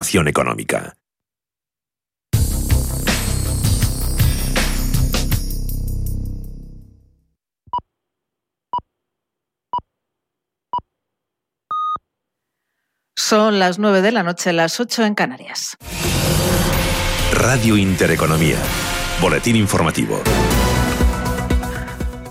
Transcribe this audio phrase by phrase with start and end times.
[0.00, 0.94] acción económica.
[13.14, 15.76] Son las 9 de la noche, las 8 en Canarias.
[17.34, 18.56] Radio Intereconomía.
[19.20, 20.20] Boletín informativo.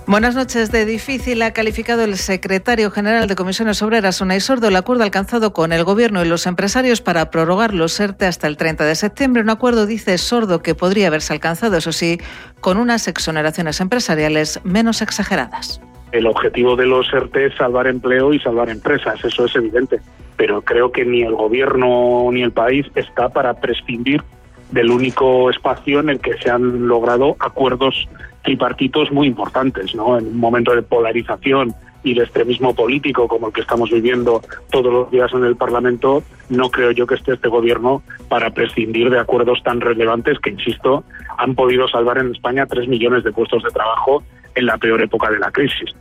[0.10, 0.72] Buenas noches.
[0.72, 5.54] De difícil ha calificado el secretario general de Comisiones Obreras, Unai Sordo, el acuerdo alcanzado
[5.54, 9.44] con el Gobierno y los empresarios para prorrogar los ERTE hasta el 30 de septiembre.
[9.44, 12.18] Un acuerdo, dice Sordo, que podría haberse alcanzado, eso sí,
[12.60, 15.80] con unas exoneraciones empresariales menos exageradas.
[16.12, 20.00] El objetivo de los ERTE es salvar empleo y salvar empresas, eso es evidente.
[20.38, 24.24] Pero creo que ni el Gobierno ni el país está para prescindir
[24.72, 28.08] del único espacio en el que se han logrado acuerdos
[28.44, 30.18] tripartitos muy importantes, ¿no?
[30.18, 31.74] En un momento de polarización
[32.04, 36.24] y de extremismo político como el que estamos viviendo todos los días en el Parlamento,
[36.50, 41.04] no creo yo que esté este gobierno para prescindir de acuerdos tan relevantes que, insisto,
[41.38, 44.24] han podido salvar en España tres millones de puestos de trabajo
[44.56, 45.94] en la peor época de la crisis.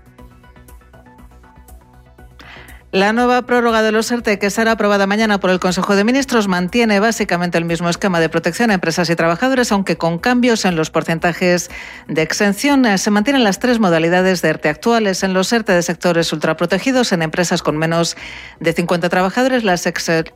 [2.90, 6.48] La nueva prórroga de los ERTE, que será aprobada mañana por el Consejo de Ministros,
[6.48, 10.74] mantiene básicamente el mismo esquema de protección a empresas y trabajadores, aunque con cambios en
[10.74, 11.70] los porcentajes
[12.06, 12.86] de exención.
[12.96, 15.22] Se mantienen las tres modalidades de ERTE actuales.
[15.22, 18.16] En los ERTE de sectores ultraprotegidos, en empresas con menos
[18.58, 19.86] de 50 trabajadores, las,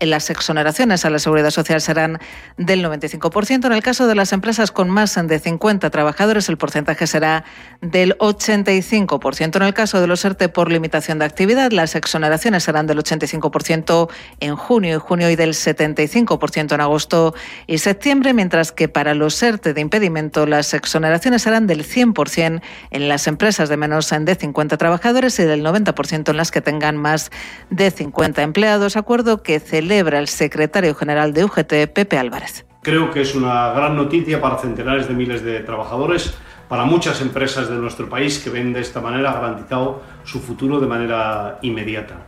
[0.01, 2.19] las exoneraciones a la seguridad social serán
[2.59, 3.65] del 95%.
[3.65, 7.45] En el caso de las empresas con más de 50 trabajadores, el porcentaje será
[7.81, 9.57] del 85%.
[9.57, 14.09] En el caso de los ERTE por limitación de actividad, las exoneraciones serán del 85%
[14.41, 17.35] en junio y junio y del 75% en agosto
[17.67, 23.09] y septiembre, mientras que para los ERTE de impedimento las exoneraciones serán del 100% en
[23.09, 27.31] las empresas de menos de 50 trabajadores y del 90% en las que tengan más
[27.71, 32.65] de 50 empleados, acuerdo que celebra el secretario general de UGT, Pepe Álvarez.
[32.83, 36.35] Creo que es una gran noticia para centenares de miles de trabajadores
[36.69, 40.87] para muchas empresas de nuestro país que ven de esta manera garantizado su futuro de
[40.87, 42.27] manera inmediata.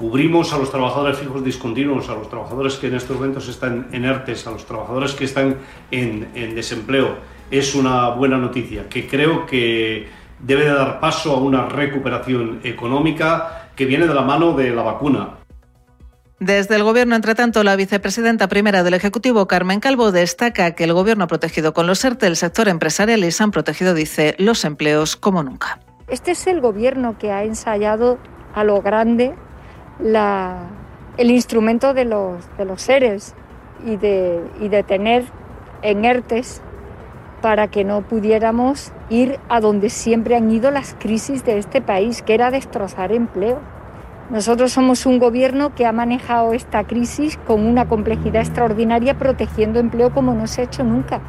[0.00, 4.06] Cubrimos a los trabajadores fijos discontinuos, a los trabajadores que en estos momentos están en
[4.06, 5.58] ERTES, a los trabajadores que están
[5.90, 7.18] en, en desempleo.
[7.50, 13.84] Es una buena noticia que creo que debe dar paso a una recuperación económica que
[13.84, 15.34] viene de la mano de la vacuna.
[16.38, 20.94] Desde el Gobierno, entre tanto, la vicepresidenta primera del Ejecutivo, Carmen Calvo, destaca que el
[20.94, 24.64] Gobierno ha protegido con los ERTE el sector empresarial y se han protegido, dice, los
[24.64, 25.78] empleos como nunca.
[26.08, 28.16] Este es el Gobierno que ha ensayado
[28.54, 29.34] a lo grande
[30.02, 33.34] el instrumento de los, de los seres
[33.84, 35.24] y de, tener
[35.82, 36.62] en ERTES
[37.40, 42.22] para que no pudiéramos ir a donde siempre han ido las crisis de este país,
[42.22, 43.58] que era destrozar empleo.
[44.30, 50.12] Nosotros somos un gobierno que ha manejado esta crisis con una complejidad extraordinaria, protegiendo empleo
[50.12, 51.20] como no se ha hecho nunca.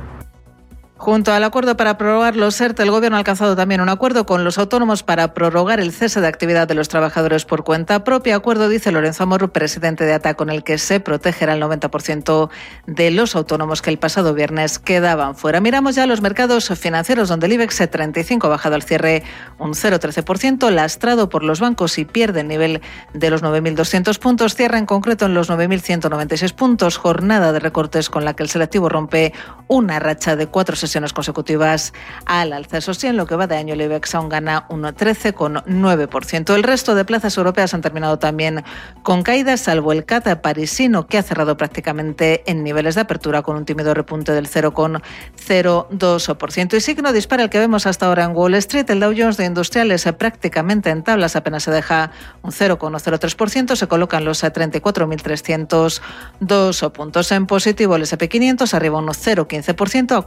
[1.01, 4.43] Junto al acuerdo para prorrogar los ERTE, el Gobierno ha alcanzado también un acuerdo con
[4.43, 8.35] los autónomos para prorrogar el cese de actividad de los trabajadores por cuenta propia.
[8.35, 12.51] Acuerdo, dice Lorenzo Amor, presidente de ATA, con el que se protegerá el 90%
[12.85, 15.59] de los autónomos que el pasado viernes quedaban fuera.
[15.59, 19.23] Miramos ya los mercados financieros, donde el IBEX 35 ha bajado al cierre
[19.57, 22.79] un 0,13%, lastrado por los bancos y pierde el nivel
[23.15, 24.53] de los 9.200 puntos.
[24.53, 26.97] Cierra en concreto en los 9.196 puntos.
[26.97, 29.33] Jornada de recortes con la que el selectivo rompe
[29.67, 31.93] una racha de cuatro sesiones consecutivas
[32.25, 32.77] al alza.
[32.77, 36.53] Eso en lo que va de año, el IBEX aún gana un 13,9%.
[36.53, 38.65] El resto de plazas europeas han terminado también
[39.01, 43.55] con caídas, salvo el CAT parisino, que ha cerrado prácticamente en niveles de apertura con
[43.55, 46.75] un tímido repunte del 0,02%.
[46.75, 48.89] Y signo dispara el que vemos hasta ahora en Wall Street.
[48.89, 54.25] El Dow Jones de Industriales prácticamente en tablas, apenas se deja un 0,03%, se colocan
[54.25, 57.95] los 34.302 puntos en positivo.
[57.95, 60.19] El SP500 arriba un 0,15% a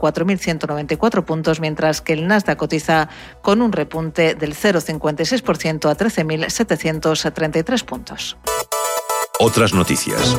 [0.59, 3.09] 4.194 puntos, mientras que el Nasdaq cotiza
[3.42, 8.37] con un repunte del 0,56% a 13.733 puntos.
[9.41, 10.37] Otras noticias.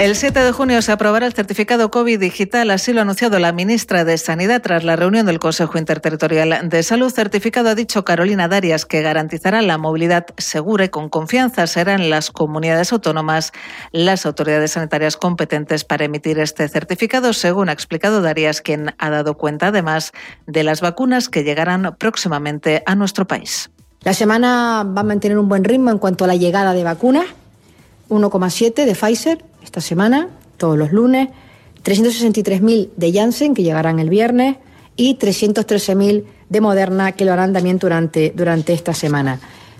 [0.00, 3.52] El 7 de junio se aprobará el certificado COVID digital, así lo ha anunciado la
[3.52, 7.12] ministra de Sanidad tras la reunión del Consejo Interterritorial de Salud.
[7.12, 11.66] Certificado, ha dicho Carolina Darias, que garantizará la movilidad segura y con confianza.
[11.66, 13.52] Serán las comunidades autónomas
[13.92, 19.36] las autoridades sanitarias competentes para emitir este certificado, según ha explicado Darias, quien ha dado
[19.36, 20.12] cuenta además
[20.46, 23.68] de las vacunas que llegarán próximamente a nuestro país.
[24.00, 27.26] La semana va a mantener un buen ritmo en cuanto a la llegada de vacunas.
[28.08, 30.26] 1,7 de Pfizer esta semana,
[30.56, 31.28] todos los lunes,
[31.84, 34.56] 363.000 de Janssen, que llegarán el viernes,
[34.96, 39.38] y 313.000 de Moderna, que lo harán también durante, durante esta semana.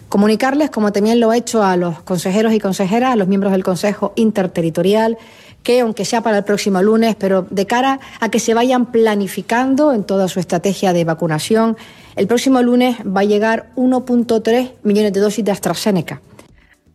[0.08, 3.64] Comunicarles, como también lo he hecho a los consejeros y consejeras, a los miembros del
[3.64, 5.18] Consejo Interterritorial,
[5.64, 9.92] que aunque sea para el próximo lunes, pero de cara a que se vayan planificando
[9.92, 11.76] en toda su estrategia de vacunación,
[12.14, 16.20] el próximo lunes va a llegar 1.3 millones de dosis de AstraZeneca.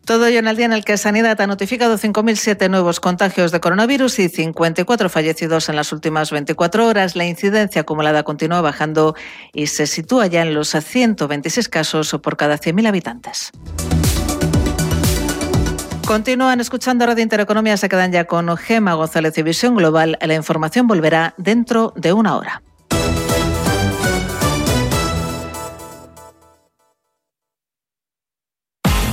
[0.05, 3.59] Todo ello en el día en el que Sanidad ha notificado 5.007 nuevos contagios de
[3.59, 7.15] coronavirus y 54 fallecidos en las últimas 24 horas.
[7.15, 9.15] La incidencia acumulada continúa bajando
[9.51, 13.51] y se sitúa ya en los 126 casos por cada 100.000 habitantes.
[16.05, 20.19] Continúan escuchando Radio Intereconomía, se quedan ya con Gema González y Visión Global.
[20.21, 22.61] La información volverá dentro de una hora.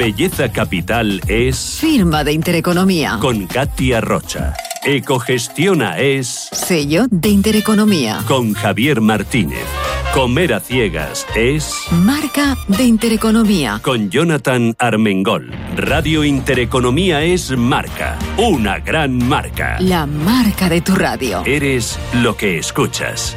[0.02, 1.78] Belleza Capital es...
[1.80, 3.18] Firma de Intereconomía.
[3.20, 4.52] Con Katia Rocha.
[4.82, 6.48] Ecogestiona es...
[6.50, 8.18] Sello de Intereconomía.
[8.26, 9.64] Con Javier Martínez.
[10.12, 11.76] Comer a ciegas es...
[11.92, 13.78] Marca de Intereconomía.
[13.80, 15.52] Con Jonathan Armengol.
[15.76, 18.18] Radio Intereconomía es marca.
[18.38, 19.76] Una gran marca.
[19.78, 21.44] La marca de tu radio.
[21.46, 23.36] Eres lo que escuchas.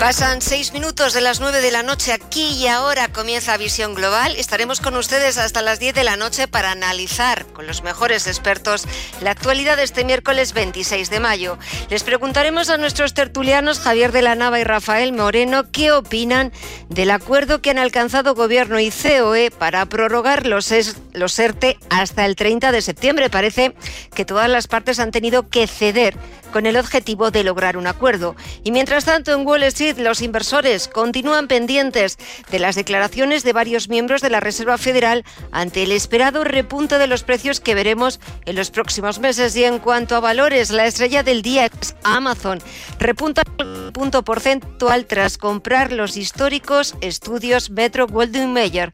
[0.00, 4.34] Pasan seis minutos de las nueve de la noche aquí y ahora comienza Visión Global.
[4.36, 8.86] Estaremos con ustedes hasta las diez de la noche para analizar con los mejores expertos
[9.20, 11.58] la actualidad de este miércoles 26 de mayo.
[11.90, 16.50] Les preguntaremos a nuestros tertulianos Javier de la Nava y Rafael Moreno qué opinan
[16.88, 20.72] del acuerdo que han alcanzado Gobierno y COE para prorrogar los,
[21.12, 23.28] los ERTE hasta el 30 de septiembre.
[23.28, 23.74] Parece
[24.14, 26.16] que todas las partes han tenido que ceder
[26.50, 28.36] con el objetivo de lograr un acuerdo.
[28.64, 32.18] Y mientras tanto, en Wall Street, los inversores continúan pendientes
[32.50, 37.06] de las declaraciones de varios miembros de la Reserva Federal ante el esperado repunte de
[37.06, 39.56] los precios que veremos en los próximos meses.
[39.56, 42.60] Y en cuanto a valores, la estrella del día es Amazon.
[42.98, 48.92] Repunta un punto porcentual tras comprar los históricos estudios Metro Goldwyn Mayer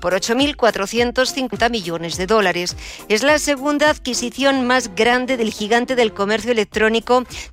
[0.00, 2.76] por 8.450 millones de dólares.
[3.08, 6.97] Es la segunda adquisición más grande del gigante del comercio electrónico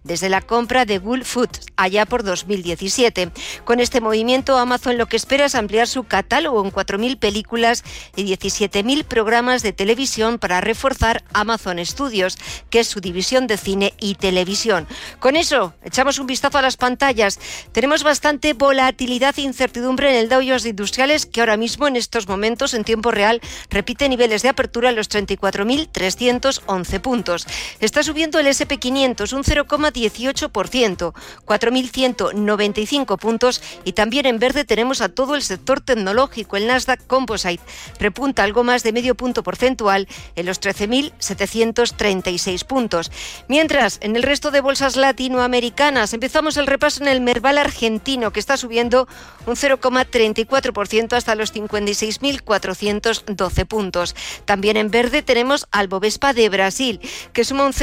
[0.04, 3.32] desde la compra de Wool Foods allá por 2017.
[3.64, 7.84] Con este movimiento, Amazon lo que espera es ampliar su catálogo en 4.000 películas
[8.16, 12.38] y 17.000 programas de televisión para reforzar Amazon Studios,
[12.70, 14.88] que es su división de cine y televisión.
[15.20, 17.40] Con eso, echamos un vistazo a las pantallas.
[17.72, 22.28] Tenemos bastante volatilidad e incertidumbre en el Dow Jones Industriales, que ahora mismo en estos
[22.28, 27.48] momentos, en tiempo real, repite niveles de apertura en los 34.311 puntos.
[27.80, 31.14] Está subiendo el SP500 un 0,18%,
[31.46, 36.58] 4.195 puntos y también en verde tenemos a todo el sector tecnológico.
[36.58, 37.64] El Nasdaq Composite
[38.00, 43.12] repunta algo más de medio punto porcentual en los 13.736 puntos.
[43.48, 48.40] Mientras, en el resto de bolsas latinoamericanas empezamos el repaso en el Merval argentino que
[48.40, 49.08] está subiendo
[49.46, 54.16] un 0,34% hasta los 56.412 puntos.
[54.46, 57.00] También en verde tenemos al Bovespa de Brasil
[57.34, 57.74] que suma un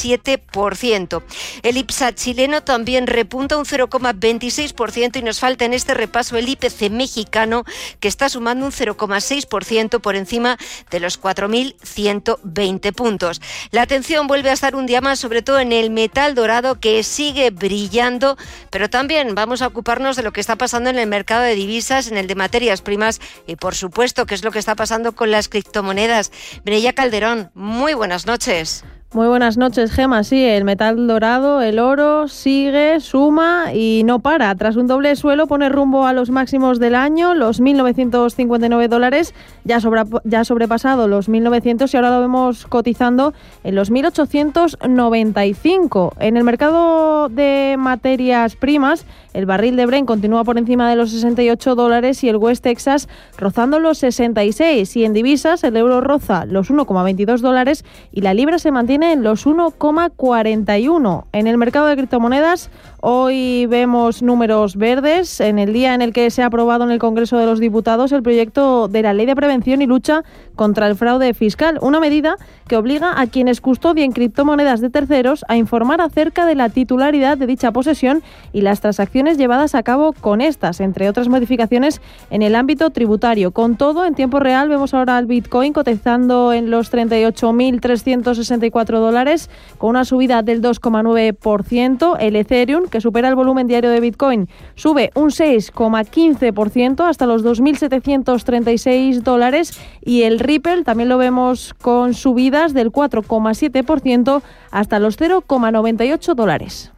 [0.00, 1.22] 0,67%.
[1.62, 6.90] El IPSA chileno también repunta un 0,26% y nos falta en este repaso el IPC
[6.90, 7.64] mexicano
[8.00, 10.58] que está sumando un 0,6% por encima
[10.90, 13.40] de los 4.120 puntos.
[13.70, 17.02] La atención vuelve a estar un día más sobre todo en el metal dorado que
[17.02, 18.36] sigue brillando,
[18.70, 22.08] pero también vamos a ocuparnos de lo que está pasando en el mercado de divisas,
[22.08, 25.30] en el de materias primas y por supuesto qué es lo que está pasando con
[25.30, 26.32] las criptomonedas.
[26.64, 28.84] Breya Calderón, muy buenas noches.
[29.12, 30.22] Muy buenas noches, Gema.
[30.22, 34.54] Sí, el metal dorado, el oro, sigue, suma y no para.
[34.54, 39.80] Tras un doble suelo, pone rumbo a los máximos del año, los 1.959 dólares, ya,
[39.80, 46.12] sobra, ya sobrepasado los 1.900 y ahora lo vemos cotizando en los 1.895.
[46.20, 51.10] En el mercado de materias primas, el barril de Brent continúa por encima de los
[51.10, 54.96] 68 dólares y el West Texas rozando los 66.
[54.96, 59.22] Y en divisas, el euro roza los 1,22 dólares y la libra se mantiene en
[59.22, 61.24] los 1,41.
[61.32, 66.30] En el mercado de criptomonedas hoy vemos números verdes en el día en el que
[66.30, 69.34] se ha aprobado en el Congreso de los Diputados el proyecto de la Ley de
[69.36, 70.22] Prevención y Lucha
[70.54, 72.36] contra el Fraude Fiscal, una medida
[72.68, 77.46] que obliga a quienes custodien criptomonedas de terceros a informar acerca de la titularidad de
[77.46, 82.54] dicha posesión y las transacciones llevadas a cabo con estas, entre otras modificaciones en el
[82.54, 83.52] ámbito tributario.
[83.52, 89.50] Con todo, en tiempo real vemos ahora al Bitcoin cotizando en los 38.364 94 dólares,
[89.78, 92.16] con una subida del 2,9%.
[92.20, 99.22] El Ethereum, que supera el volumen diario de Bitcoin, sube un 6,15% hasta los 2.736
[99.22, 99.78] dólares.
[100.02, 106.92] Y el Ripple también lo vemos con subidas del 4,7% hasta los 0,98 dólares.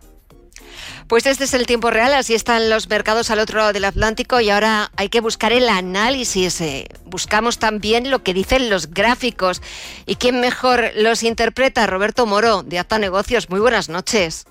[1.12, 4.40] Pues este es el tiempo real, así están los mercados al otro lado del Atlántico
[4.40, 6.58] y ahora hay que buscar el análisis.
[6.62, 9.60] Eh, buscamos también lo que dicen los gráficos.
[10.06, 11.86] ¿Y quién mejor los interpreta?
[11.86, 13.50] Roberto Moro, de Acta Negocios.
[13.50, 14.46] Muy buenas noches.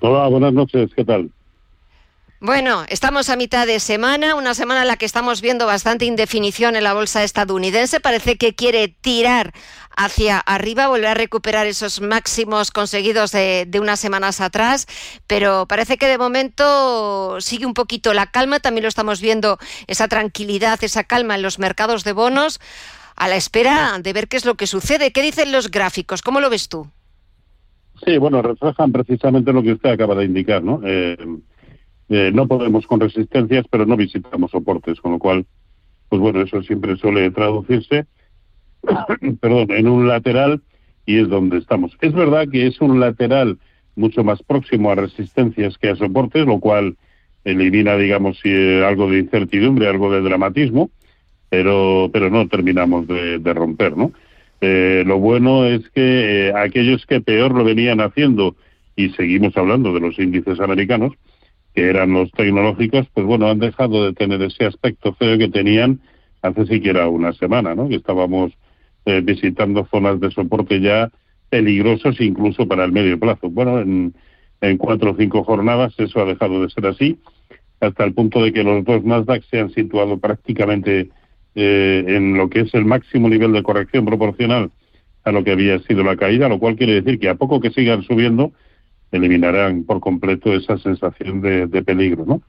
[0.00, 1.30] Hola, buenas noches, ¿qué tal?
[2.38, 6.76] Bueno, estamos a mitad de semana, una semana en la que estamos viendo bastante indefinición
[6.76, 7.98] en la bolsa estadounidense.
[7.98, 9.54] Parece que quiere tirar
[9.96, 14.86] hacia arriba, volver a recuperar esos máximos conseguidos de, unas semanas atrás,
[15.26, 18.60] pero parece que de momento sigue un poquito la calma.
[18.60, 22.60] También lo estamos viendo, esa tranquilidad, esa calma en los mercados de bonos,
[23.16, 25.10] a la espera de ver qué es lo que sucede.
[25.10, 26.20] ¿Qué dicen los gráficos?
[26.20, 26.86] ¿Cómo lo ves tú?
[28.04, 30.82] Sí, bueno, reflejan precisamente lo que usted acaba de indicar, ¿no?
[30.84, 31.16] Eh,
[32.08, 35.46] eh, no podemos con resistencias, pero no visitamos soportes, con lo cual,
[36.08, 38.06] pues bueno, eso siempre suele traducirse,
[39.40, 40.62] perdón, en un lateral
[41.04, 41.96] y es donde estamos.
[42.00, 43.58] Es verdad que es un lateral
[43.96, 46.96] mucho más próximo a resistencias que a soportes, lo cual
[47.44, 48.40] elimina, digamos,
[48.84, 50.90] algo de incertidumbre, algo de dramatismo,
[51.48, 54.12] pero, pero no terminamos de, romper, ¿no?
[54.60, 58.56] Eh, lo bueno es que eh, aquellos que peor lo venían haciendo,
[58.96, 61.12] y seguimos hablando de los índices americanos,
[61.76, 66.00] que eran los tecnológicos, pues bueno, han dejado de tener ese aspecto feo que tenían
[66.40, 67.86] hace siquiera una semana, ¿no?
[67.86, 68.52] Que estábamos
[69.04, 71.12] eh, visitando zonas de soporte ya
[71.50, 73.50] peligrosos incluso para el medio plazo.
[73.50, 74.14] Bueno, en,
[74.62, 77.18] en cuatro o cinco jornadas eso ha dejado de ser así,
[77.80, 81.10] hasta el punto de que los dos Nasdaq se han situado prácticamente
[81.56, 84.70] eh, en lo que es el máximo nivel de corrección proporcional
[85.24, 87.70] a lo que había sido la caída, lo cual quiere decir que a poco que
[87.70, 88.52] sigan subiendo,
[89.12, 92.42] eliminarán por completo esa sensación de, peligro, ¿no?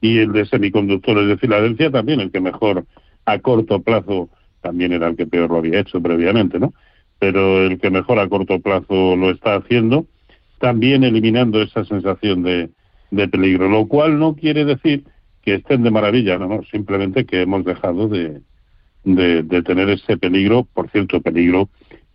[0.00, 2.84] Y el de semiconductores de Filadelfia también, el que mejor
[3.24, 4.28] a corto plazo
[4.60, 6.74] también era el que peor lo había hecho previamente, ¿no?
[7.18, 10.06] Pero el que mejor a corto plazo lo está haciendo,
[10.58, 12.70] también eliminando esa sensación de,
[13.10, 15.04] de peligro, lo cual no quiere decir
[15.42, 18.40] que estén de maravilla, no, no simplemente que hemos dejado de,
[19.04, 21.68] de, de tener ese peligro, por cierto, peligro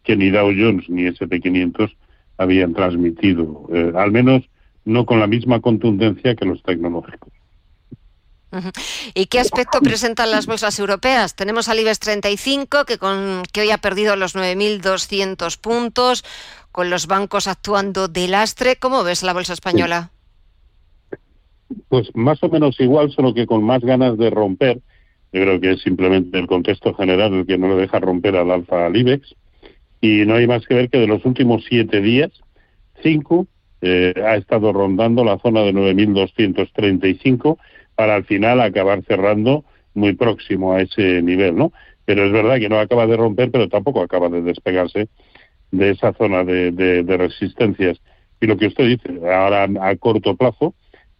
[0.04, 1.92] que ni Dow Jones ni SP500
[2.40, 4.50] habían transmitido, eh, al menos
[4.86, 7.32] no con la misma contundencia que los tecnológicos.
[9.14, 11.36] ¿Y qué aspecto presentan las bolsas europeas?
[11.36, 16.24] Tenemos al IBEX 35, que, con, que hoy ha perdido los 9.200 puntos,
[16.72, 18.78] con los bancos actuando de lastre.
[18.78, 20.10] ¿Cómo ves la bolsa española?
[21.90, 24.80] Pues más o menos igual, solo que con más ganas de romper.
[25.32, 28.50] Yo creo que es simplemente el contexto general el que no le deja romper al
[28.50, 29.36] alfa al IBEX
[30.02, 32.32] y no hay más que ver que de los últimos siete días,
[33.02, 33.48] cinco
[33.82, 37.58] eh, ha estado rondando la zona de 9.235
[37.96, 39.64] para al final acabar cerrando
[39.94, 41.72] muy próximo a ese nivel, ¿no?
[42.06, 45.10] Pero es verdad que no acaba de romper, pero tampoco acaba de despegarse
[45.72, 48.02] de esa zona de, de, resistencias.
[48.42, 50.74] Y lo que usted dice, ahora a corto plazo,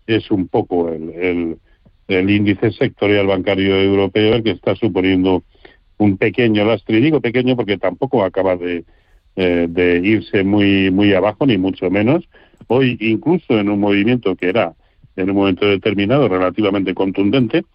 [0.08, 1.58] es un poco el, el,
[2.08, 5.44] el índice sectorial bancario europeo el que está suponiendo
[6.00, 8.86] un pequeño lastre, y digo pequeño porque tampoco acaba de,
[9.36, 12.28] eh, de irse muy, muy abajo, ni mucho menos.
[12.68, 14.74] Hoy, incluso en un movimiento que era
[15.16, 17.66] en un momento determinado relativamente contundente,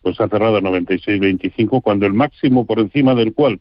[0.00, 3.60] pues ha cerrado a 96.25, cuando el máximo por encima del cual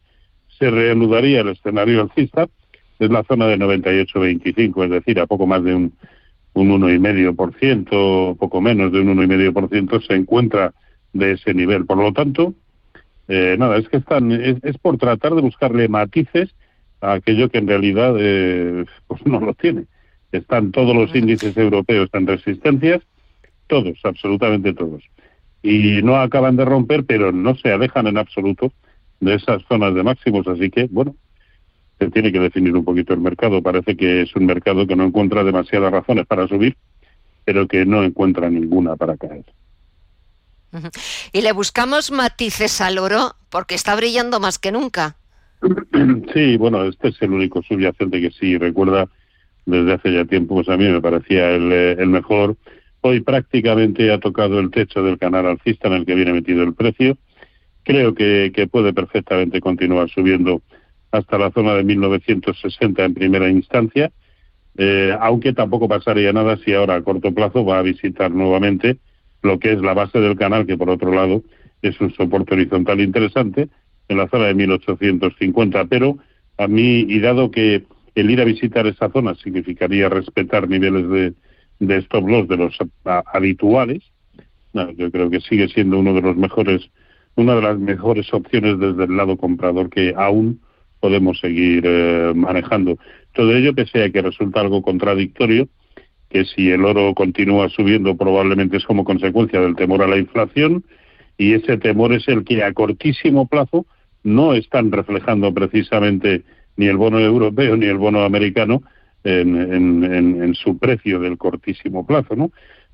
[0.60, 2.48] se reanudaría el escenario alcista
[3.00, 5.94] es la zona de 98.25, es decir, a poco más de un,
[6.54, 10.74] un 1,5%, poco menos de un 1,5% se encuentra
[11.14, 11.88] de ese nivel.
[11.88, 12.54] Por lo tanto,
[13.34, 16.54] eh, nada, es que están, es, por tratar de buscarle matices
[17.00, 19.86] a aquello que en realidad eh, pues no lo tiene.
[20.34, 23.02] Están todos los índices europeos en resistencias,
[23.68, 25.02] todos, absolutamente todos.
[25.64, 28.74] Y no acaban de romper, pero no se alejan en absoluto
[29.22, 31.16] de esas zonas de máximos, así que, bueno,
[32.00, 33.64] se tiene que definir un poquito el mercado.
[33.64, 36.76] Parece que es un mercado que no encuentra demasiadas razones para subir,
[37.46, 39.46] pero que no encuentra ninguna para caer.
[41.34, 45.16] Y le buscamos matices al oro porque está brillando más que nunca.
[46.34, 49.08] Sí, bueno, este es el único subyacente que sí recuerda
[49.66, 52.58] desde hace ya tiempo, pues a mí me parecía el, eh, el mejor.
[53.02, 56.74] Hoy prácticamente ha tocado el techo del canal alcista en el que viene metido el
[56.74, 57.18] precio.
[57.84, 60.62] Creo que, que puede perfectamente continuar subiendo
[61.12, 64.12] hasta la zona de 1960 en primera instancia,
[64.78, 68.98] eh, aunque tampoco pasaría nada si ahora a corto plazo va a visitar nuevamente
[69.42, 71.44] lo que es la base del canal, que por otro lado
[71.82, 73.70] es un soporte horizontal interesante,
[74.08, 75.86] en la zona de 1850.
[75.86, 76.18] Pero
[76.58, 77.84] a mí, y dado que
[78.16, 81.36] el ir a visitar esa zona significaría respetar niveles
[81.80, 82.78] de, stop loss de los
[83.34, 84.04] habituales.
[84.96, 86.90] yo creo que sigue siendo uno de los mejores,
[87.36, 90.62] una de las mejores opciones desde el lado comprador que aún
[91.00, 92.98] podemos seguir eh, manejando.
[93.34, 95.68] Todo ello que sea que resulta algo contradictorio,
[96.32, 100.84] que si el oro continúa subiendo probablemente es como consecuencia del temor a la inflación
[101.38, 103.86] y ese temor es el que a cortísimo plazo
[104.24, 106.44] no están reflejando precisamente
[106.78, 108.84] ni el bono europeo ni el bono americano
[109.24, 112.52] en, en, su precio del cortísimo plazo, ¿no?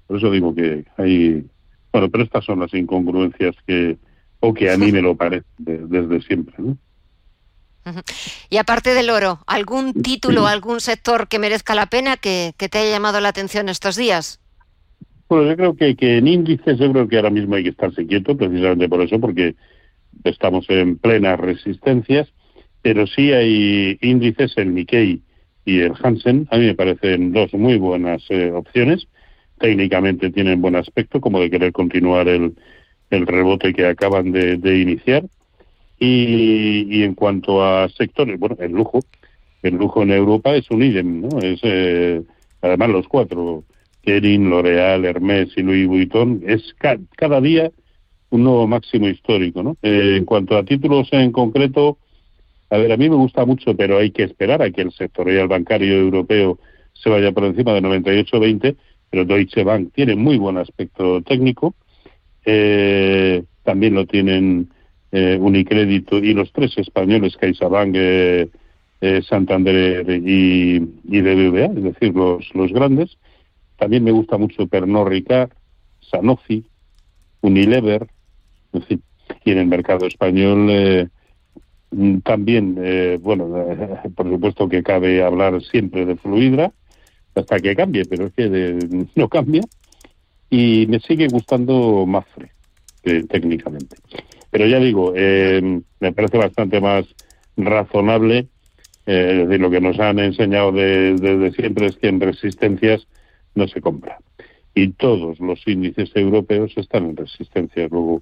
[0.07, 1.45] Por eso digo que hay,
[1.93, 3.97] bueno, pero estas son las incongruencias que,
[4.41, 6.77] o que a mí me lo parece desde siempre, ¿no?
[8.49, 12.91] Y aparte del oro, ¿algún título, algún sector que merezca la pena que, te haya
[12.91, 14.39] llamado la atención estos días?
[15.29, 18.05] Bueno, yo creo que, que en índices yo creo que ahora mismo hay que estarse
[18.07, 19.55] quieto, precisamente por eso, porque
[20.23, 22.29] estamos en plenas resistencias,
[22.81, 25.21] pero sí hay índices, el Nikkei
[25.65, 29.07] y el Hansen, a mí me parecen dos muy buenas eh, opciones.
[29.59, 32.55] Técnicamente tienen buen aspecto, como de querer continuar el,
[33.09, 35.23] el rebote que acaban de, de iniciar.
[35.99, 38.99] Y, en cuanto a sectores, bueno, el lujo,
[39.63, 41.39] el lujo en Europa es un idem, ¿no?
[41.39, 42.21] Es, eh,
[42.61, 43.63] además los cuatro,
[44.03, 46.75] Kering, L'Oreal, Hermès y Louis Vuitton, es
[47.15, 47.71] cada día
[48.29, 49.77] un nuevo máximo histórico, ¿no?
[49.81, 51.97] Eh, en cuanto a títulos en concreto,
[52.69, 55.47] a ver, a mí me gusta mucho, pero hay que esperar a que el sectorial
[55.47, 56.59] bancario europeo
[56.93, 58.75] se vaya por encima de 98-20,
[59.09, 61.75] pero Deutsche Bank tiene muy buen aspecto técnico,
[62.45, 64.69] eh, también lo tienen
[65.11, 68.49] eh, Unicrédito y los tres españoles, CaixaBank, eh,
[68.99, 73.17] eh, Santander y, y BBVA, es decir, los, los grandes.
[73.77, 75.51] También me gusta mucho Pernod Ricard,
[76.01, 76.65] Sanofi,
[77.41, 78.07] Unilever,
[79.45, 81.07] y en el mercado español eh,
[82.23, 82.75] también,
[83.21, 83.47] bueno,
[84.15, 86.73] por supuesto que cabe hablar siempre de Fluidra,
[87.35, 89.61] hasta que cambie, pero es que no cambia.
[90.49, 92.51] Y me sigue gustando Mafre,
[93.03, 93.97] técnicamente.
[94.51, 97.05] Pero ya digo, eh, me parece bastante más
[97.55, 98.47] razonable.
[99.05, 103.07] Eh, decir, lo que nos han enseñado desde siempre es que en resistencias
[103.55, 104.19] no se compra.
[104.73, 107.89] Y todos los índices europeos están en resistencias.
[107.89, 108.21] Luego,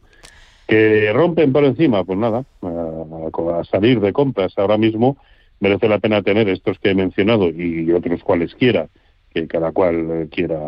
[0.67, 5.17] que rompen por encima, pues nada, a, salir de compras ahora mismo
[5.59, 8.89] merece la pena tener estos que he mencionado y otros cualesquiera,
[9.33, 10.59] que cada cual quiera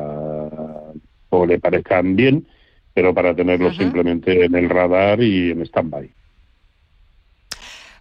[1.30, 2.48] o le parezcan bien,
[2.98, 6.10] pero para tenerlo simplemente en el radar y en stand-by.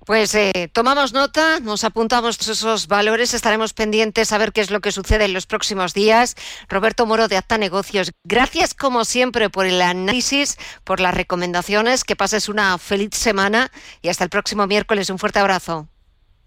[0.07, 4.81] Pues eh, tomamos nota, nos apuntamos esos valores, estaremos pendientes a ver qué es lo
[4.81, 6.35] que sucede en los próximos días.
[6.71, 12.17] Roberto Moro de Acta Negocios, gracias como siempre por el análisis, por las recomendaciones, que
[12.17, 15.11] pases una feliz semana y hasta el próximo miércoles.
[15.11, 15.89] Un fuerte abrazo.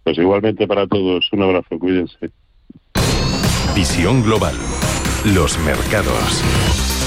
[0.04, 2.32] Pues igualmente para todos, un abrazo, cuídense.
[3.76, 4.56] Visión Global,
[5.36, 6.99] los mercados.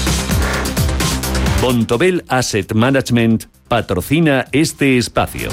[1.63, 5.49] Bontobel Asset Management patrocina este espacio.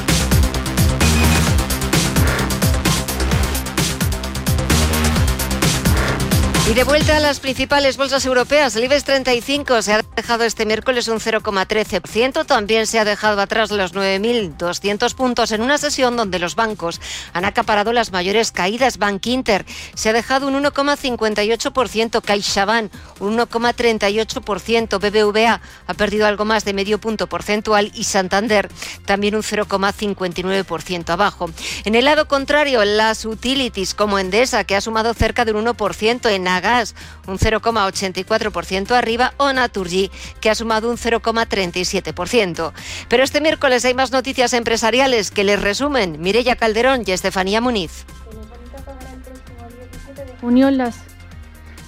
[6.71, 10.65] Y de vuelta a las principales bolsas europeas, el IBEX 35 se ha dejado este
[10.67, 16.39] miércoles un 0,13%, también se ha dejado atrás los 9.200 puntos en una sesión donde
[16.39, 17.01] los bancos
[17.33, 18.99] han acaparado las mayores caídas.
[18.99, 26.65] Bank Inter se ha dejado un 1,58%, CaixaBank un 1,38%, BBVA ha perdido algo más
[26.65, 28.69] de medio punto porcentual y Santander
[29.07, 31.51] también un 0,59% abajo.
[31.85, 36.31] En el lado contrario, las utilities como Endesa, que ha sumado cerca de un 1%
[36.31, 36.95] en Gas,
[37.27, 42.73] un 0,84% arriba, o Naturgy, que ha sumado un 0,37%.
[43.09, 48.05] Pero este miércoles hay más noticias empresariales que les resumen Mireya Calderón y Estefanía Muniz.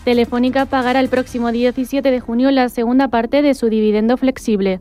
[0.05, 4.81] Telefónica pagará el próximo 17 de junio la segunda parte de su dividendo flexible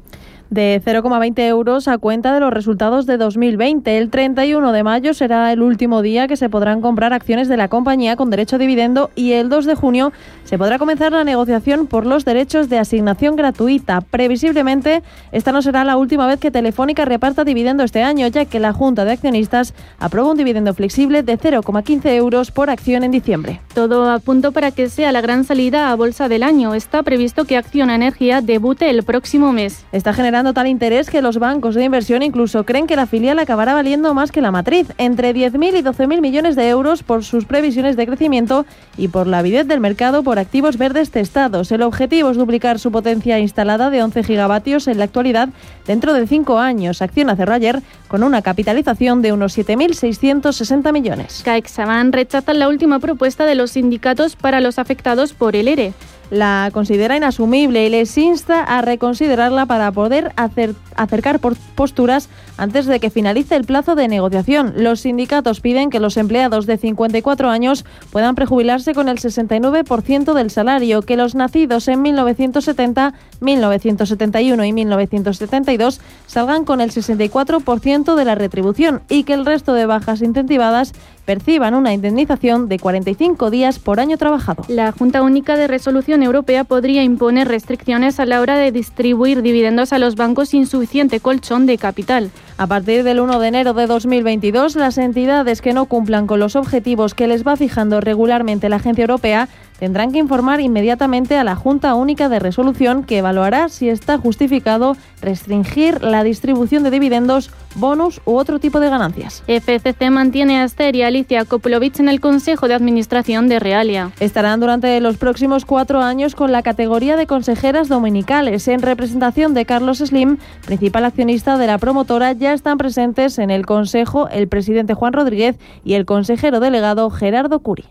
[0.51, 3.97] de 0,20 euros a cuenta de los resultados de 2020.
[3.97, 7.69] El 31 de mayo será el último día que se podrán comprar acciones de la
[7.69, 10.11] compañía con derecho a dividendo y el 2 de junio
[10.43, 14.01] se podrá comenzar la negociación por los derechos de asignación gratuita.
[14.01, 18.59] Previsiblemente, esta no será la última vez que Telefónica reparta dividendo este año, ya que
[18.59, 23.61] la Junta de Accionistas aprobó un dividendo flexible de 0,15 euros por acción en diciembre.
[23.73, 26.75] Todo a punto para que sea la gran salida a bolsa del año.
[26.75, 29.85] Está previsto que Acciona Energía debute el próximo mes.
[29.93, 33.73] Está generando tal interés que los bancos de inversión incluso creen que la filial acabará
[33.73, 37.95] valiendo más que la matriz, entre 10.000 y 12.000 millones de euros por sus previsiones
[37.95, 38.65] de crecimiento
[38.97, 41.71] y por la avidez del mercado por activos verdes testados.
[41.71, 45.49] El objetivo es duplicar su potencia instalada de 11 gigavatios en la actualidad
[45.85, 47.01] dentro de cinco años.
[47.01, 51.41] Acciona cerró ayer con una capitalización de unos 7.660 millones.
[51.45, 55.93] CaixaBank rechaza la última propuesta de los sindicatos para los afectados por el ERE
[56.31, 62.99] la considera inasumible y les insta a reconsiderarla para poder hacer, acercar posturas antes de
[62.99, 64.73] que finalice el plazo de negociación.
[64.77, 70.49] Los sindicatos piden que los empleados de 54 años puedan prejubilarse con el 69% del
[70.49, 78.35] salario, que los nacidos en 1970, 1971 y 1972 salgan con el 64% de la
[78.35, 80.93] retribución y que el resto de bajas incentivadas
[81.25, 84.63] perciban una indemnización de 45 días por año trabajado.
[84.67, 89.93] La Junta Única de Resolución Europea podría imponer restricciones a la hora de distribuir dividendos
[89.93, 92.31] a los bancos sin suficiente colchón de capital.
[92.57, 96.55] A partir del 1 de enero de 2022, las entidades que no cumplan con los
[96.55, 99.49] objetivos que les va fijando regularmente la Agencia Europea
[99.81, 104.95] tendrán que informar inmediatamente a la Junta Única de Resolución que evaluará si está justificado
[105.23, 109.41] restringir la distribución de dividendos, bonus u otro tipo de ganancias.
[109.47, 114.11] FCC mantiene a Esther y Alicia Koplovich en el Consejo de Administración de Realia.
[114.19, 118.67] Estarán durante los próximos cuatro años con la categoría de consejeras dominicales.
[118.67, 123.65] En representación de Carlos Slim, principal accionista de la promotora, ya están presentes en el
[123.65, 127.85] Consejo el presidente Juan Rodríguez y el consejero delegado Gerardo Curi.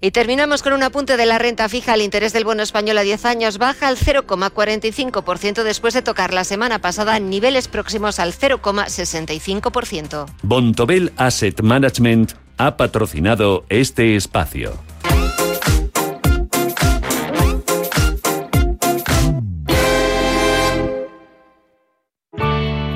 [0.00, 1.94] Y terminamos con un apunte de la renta fija.
[1.94, 6.44] El interés del bono español a 10 años baja al 0,45% después de tocar la
[6.44, 10.26] semana pasada niveles próximos al 0,65%.
[10.42, 14.78] Bontobel Asset Management ha patrocinado este espacio.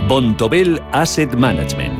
[0.08, 1.99] Bontobel Asset Management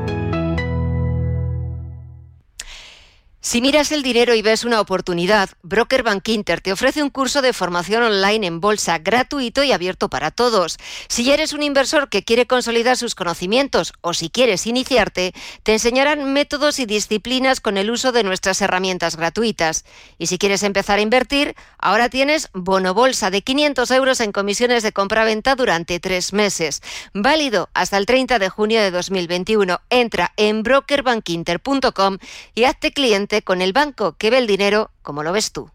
[3.43, 6.21] Si miras el dinero y ves una oportunidad, Broker Bank
[6.61, 10.77] te ofrece un curso de formación online en bolsa gratuito y abierto para todos.
[11.07, 16.33] Si eres un inversor que quiere consolidar sus conocimientos o si quieres iniciarte, te enseñarán
[16.33, 19.85] métodos y disciplinas con el uso de nuestras herramientas gratuitas.
[20.19, 24.83] Y si quieres empezar a invertir, ahora tienes bono bolsa de 500 euros en comisiones
[24.83, 26.83] de compra-venta durante tres meses.
[27.15, 29.81] Válido hasta el 30 de junio de 2021.
[29.89, 32.19] Entra en brokerbankinter.com
[32.53, 35.71] y hazte cliente con el banco que ve el dinero como lo ves tú.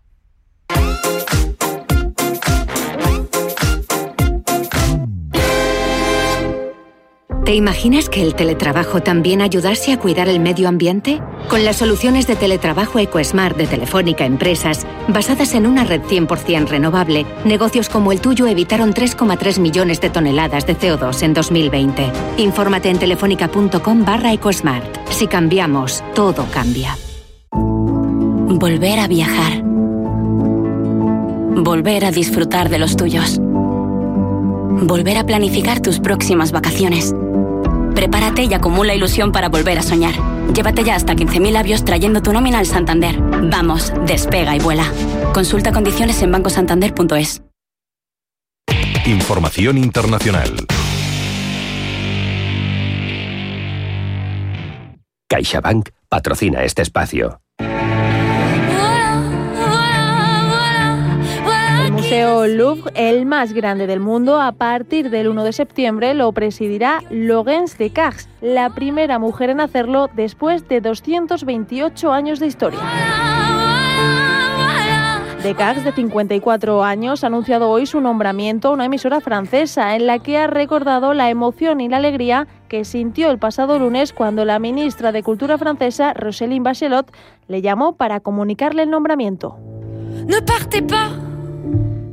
[7.47, 11.23] ¿Te imaginas que el teletrabajo también ayudase a cuidar el medio ambiente?
[11.49, 17.25] Con las soluciones de teletrabajo EcoSmart de Telefónica Empresas, basadas en una red 100% renovable,
[17.45, 22.11] negocios como el tuyo evitaron 3,3 millones de toneladas de CO2 en 2020.
[22.39, 25.09] Infórmate en telefónica.com barra EcoSmart.
[25.11, 26.99] Si cambiamos, todo cambia.
[28.59, 29.61] Volver a viajar.
[31.63, 33.39] Volver a disfrutar de los tuyos.
[33.39, 37.15] Volver a planificar tus próximas vacaciones.
[37.95, 40.15] Prepárate y acumula ilusión para volver a soñar.
[40.55, 43.21] Llévate ya hasta 15.000 labios trayendo tu nómina al Santander.
[43.21, 44.91] Vamos, despega y vuela.
[45.35, 47.43] Consulta condiciones en bancosantander.es.
[49.05, 50.67] Información internacional.
[55.29, 57.43] CaixaBank patrocina este espacio.
[62.07, 67.03] Museo Louvre, el más grande del mundo, a partir del 1 de septiembre lo presidirá
[67.11, 72.79] Laurence Descartes, la primera mujer en hacerlo después de 228 años de historia.
[75.43, 80.21] Descartes, de 54 años, ha anunciado hoy su nombramiento a una emisora francesa en la
[80.21, 84.61] que ha recordado la emoción y la alegría que sintió el pasado lunes cuando la
[84.61, 87.11] ministra de Cultura francesa, Roselyne Bachelot,
[87.49, 89.59] le llamó para comunicarle el nombramiento.
[90.29, 91.26] No partez pas.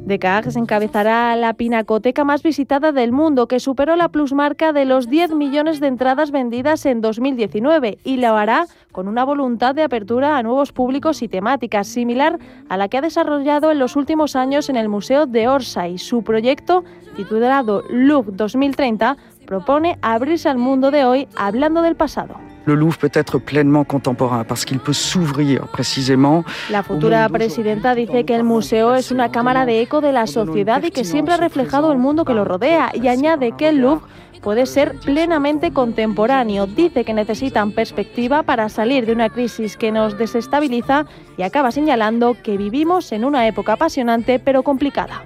[0.05, 5.33] Descartes encabezará la pinacoteca más visitada del mundo, que superó la plusmarca de los 10
[5.33, 10.43] millones de entradas vendidas en 2019 y lo hará con una voluntad de apertura a
[10.43, 12.37] nuevos públicos y temáticas, similar
[12.67, 15.97] a la que ha desarrollado en los últimos años en el Museo de Orsay.
[15.97, 16.83] Su proyecto,
[17.15, 22.35] titulado Louvre 2030, propone abrirse al mundo de hoy hablando del pasado.
[22.65, 26.43] Le Louvre peut être pleinement contemporain parce qu'il peut s'ouvrir précisément.
[26.69, 30.81] La futura presidenta dice que el museo es una cámara de eco de la sociedad
[30.83, 34.05] y que siempre ha reflejado el mundo que lo rodea y añade que el Louvre
[34.41, 36.67] puede ser plenamente contemporáneo.
[36.67, 41.05] Dice que necesitan perspectiva para salir de una crisis que nos desestabiliza
[41.37, 45.23] y acaba señalando que vivimos en una época apasionante pero complicada.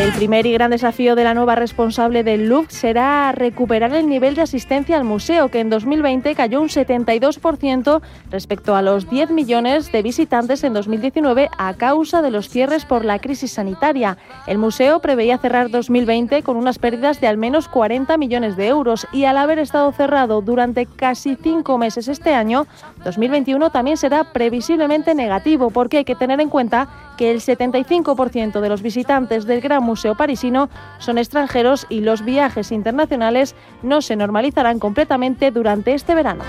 [0.00, 4.34] El primer y gran desafío de la nueva responsable del Louvre será recuperar el nivel
[4.34, 9.92] de asistencia al museo, que en 2020 cayó un 72% respecto a los 10 millones
[9.92, 14.16] de visitantes en 2019 a causa de los cierres por la crisis sanitaria.
[14.46, 19.06] El museo preveía cerrar 2020 con unas pérdidas de al menos 40 millones de euros
[19.12, 22.66] y al haber estado cerrado durante casi cinco meses este año,
[23.04, 26.88] 2021 también será previsiblemente negativo porque hay que tener en cuenta
[27.20, 32.72] que el 75% de los visitantes del Gran Museo Parisino son extranjeros y los viajes
[32.72, 36.42] internacionales no se normalizarán completamente durante este verano.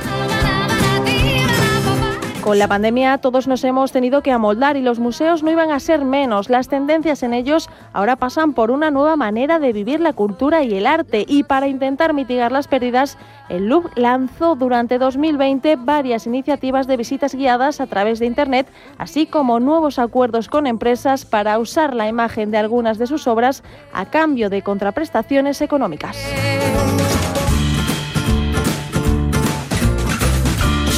[2.42, 5.80] Con la pandemia todos nos hemos tenido que amoldar y los museos no iban a
[5.80, 6.50] ser menos.
[6.50, 10.74] Las tendencias en ellos ahora pasan por una nueva manera de vivir la cultura y
[10.74, 16.88] el arte y para intentar mitigar las pérdidas, el Louvre lanzó durante 2020 varias iniciativas
[16.88, 21.94] de visitas guiadas a través de Internet, así como nuevos acuerdos con empresas para usar
[21.94, 23.62] la imagen de algunas de sus obras
[23.94, 26.18] a cambio de contraprestaciones económicas.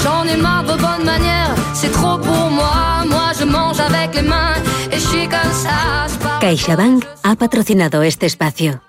[0.03, 3.03] J'en ai marre vos bonnes manières, c'est trop pour moi.
[3.07, 4.55] Moi je mange avec les mains
[4.91, 6.07] et je suis comme ça.
[6.09, 8.81] je parle- CaixaBank ha patrocinado este espacio.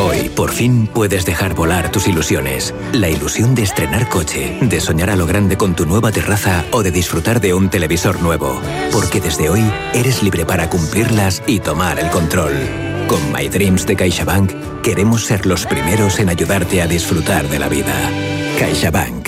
[0.00, 2.72] Hoy, por fin, puedes dejar volar tus ilusiones.
[2.92, 6.84] La ilusión de estrenar coche, de soñar a lo grande con tu nueva terraza o
[6.84, 8.60] de disfrutar de un televisor nuevo.
[8.92, 12.54] Porque desde hoy eres libre para cumplirlas y tomar el control.
[13.08, 17.68] Con My Dreams de CaixaBank queremos ser los primeros en ayudarte a disfrutar de la
[17.68, 17.94] vida.
[18.60, 19.27] CaixaBank.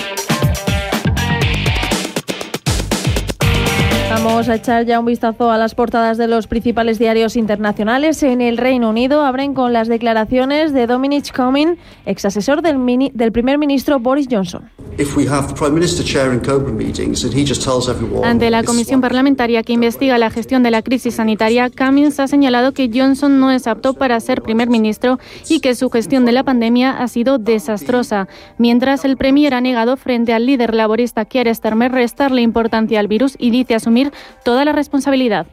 [4.41, 8.23] Vamos a echar ya un vistazo a las portadas de los principales diarios internacionales.
[8.23, 11.77] En el Reino Unido abren con las declaraciones de Dominic Cumming,
[12.07, 14.67] ex asesor del, mini- del primer ministro Boris Johnson.
[14.97, 18.27] If we have the Prime Minister chairing COBRA meetings and he just tells everyone...
[18.27, 22.73] Ante la comisión parlamentaria que investiga la gestión de la crisis sanitaria, Cummings ha señalado
[22.73, 26.43] que Johnson no es apto para ser primer ministro y que su gestión de la
[26.43, 28.27] pandemia ha sido desastrosa,
[28.57, 33.35] mientras el premier ha negado frente al líder laborista Keir Starmer restarle importancia al virus
[33.37, 34.11] y dice asumir
[34.43, 35.47] toda la responsabilidad.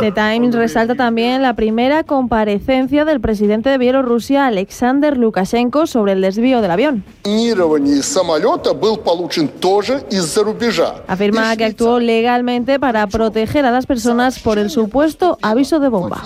[0.00, 6.22] The Times resalta también la primera comparecencia del presidente de Bielorrusia, Alexander Lukashenko, sobre el
[6.22, 7.04] desvío del avión.
[11.06, 16.22] Afirma que actuó legalmente para proteger a las personas por el supuesto aviso de bomba.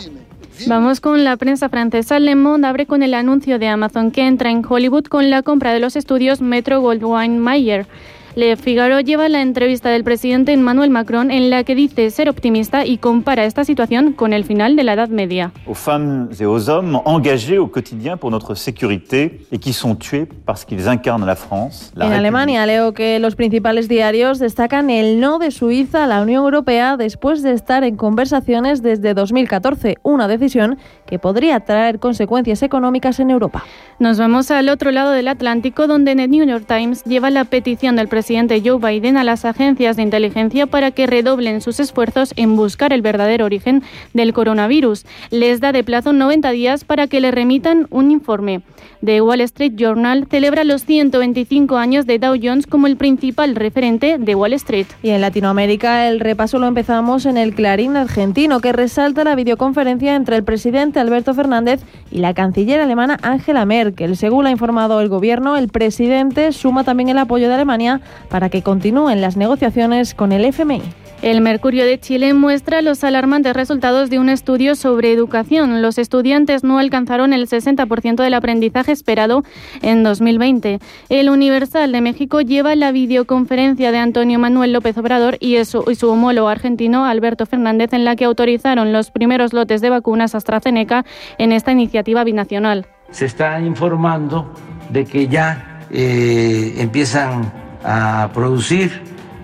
[0.67, 2.19] Vamos con la prensa francesa.
[2.19, 5.73] Le Monde abre con el anuncio de Amazon que entra en Hollywood con la compra
[5.73, 7.87] de los estudios Metro Goldwyn Mayer.
[8.37, 12.87] Le Figaro lleva la entrevista del presidente Emmanuel Macron en la que dice ser optimista
[12.87, 15.51] y compara esta situación con el final de la Edad Media.
[15.67, 20.29] aux femmes et aux hommes engagés au quotidien pour notre sécurité et qui sont tués
[20.47, 22.19] parce qu'ils incarnent la France, la En République.
[22.21, 26.97] Alemania leo que los principales diarios destacan el no de Suiza a la Unión Europea
[26.97, 33.31] después de estar en conversaciones desde 2014, una decisión que podría traer consecuencias económicas en
[33.31, 33.65] Europa.
[33.99, 37.97] Nos vamos al otro lado del Atlántico, donde The New York Times lleva la petición
[37.97, 42.57] del presidente Joe Biden a las agencias de inteligencia para que redoblen sus esfuerzos en
[42.57, 45.07] buscar el verdadero origen del coronavirus.
[45.31, 48.63] Les da de plazo 90 días para que le remitan un informe.
[49.05, 54.19] The Wall Street Journal celebra los 125 años de Dow Jones como el principal referente
[54.19, 54.87] de Wall Street.
[55.03, 60.15] Y en Latinoamérica el repaso lo empezamos en el Clarín argentino, que resalta la videoconferencia
[60.15, 61.81] entre el presidente Alberto Fernández
[62.11, 64.17] y la canciller alemana Angela Merkel.
[64.17, 68.63] Según ha informado el gobierno, el presidente suma también el apoyo de Alemania para que
[68.63, 70.83] continúen las negociaciones con el FMI.
[71.23, 75.83] El Mercurio de Chile muestra los alarmantes resultados de un estudio sobre educación.
[75.83, 79.45] Los estudiantes no alcanzaron el 60% del aprendizaje esperado
[79.83, 80.79] en 2020.
[81.11, 85.95] El Universal de México lleva la videoconferencia de Antonio Manuel López Obrador y su, y
[85.95, 91.05] su homólogo argentino Alberto Fernández en la que autorizaron los primeros lotes de vacunas AstraZeneca
[91.37, 92.87] en esta iniciativa binacional.
[93.11, 94.51] Se está informando
[94.89, 99.03] de que ya eh, empiezan a producir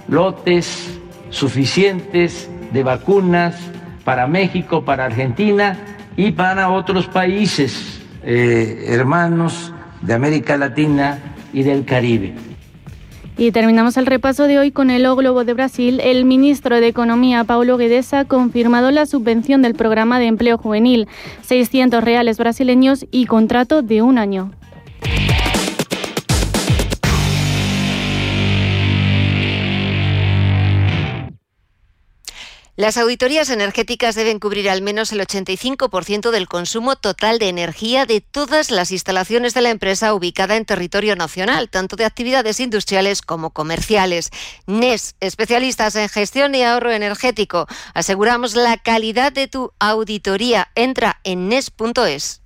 [0.08, 0.98] lotes
[1.30, 3.56] suficientes de vacunas
[4.04, 5.76] para México, para Argentina
[6.16, 9.72] y para otros países eh, hermanos
[10.02, 11.18] de América Latina
[11.52, 12.34] y del Caribe.
[13.38, 16.00] Y terminamos el repaso de hoy con el O Globo de Brasil.
[16.02, 21.06] El ministro de Economía, Paulo Guedes, ha confirmado la subvención del programa de empleo juvenil,
[21.42, 24.52] 600 reales brasileños y contrato de un año.
[32.78, 38.20] Las auditorías energéticas deben cubrir al menos el 85% del consumo total de energía de
[38.20, 43.48] todas las instalaciones de la empresa ubicada en territorio nacional, tanto de actividades industriales como
[43.48, 44.30] comerciales.
[44.66, 47.66] NES, especialistas en gestión y ahorro energético.
[47.94, 50.68] Aseguramos la calidad de tu auditoría.
[50.74, 52.42] Entra en NES.es.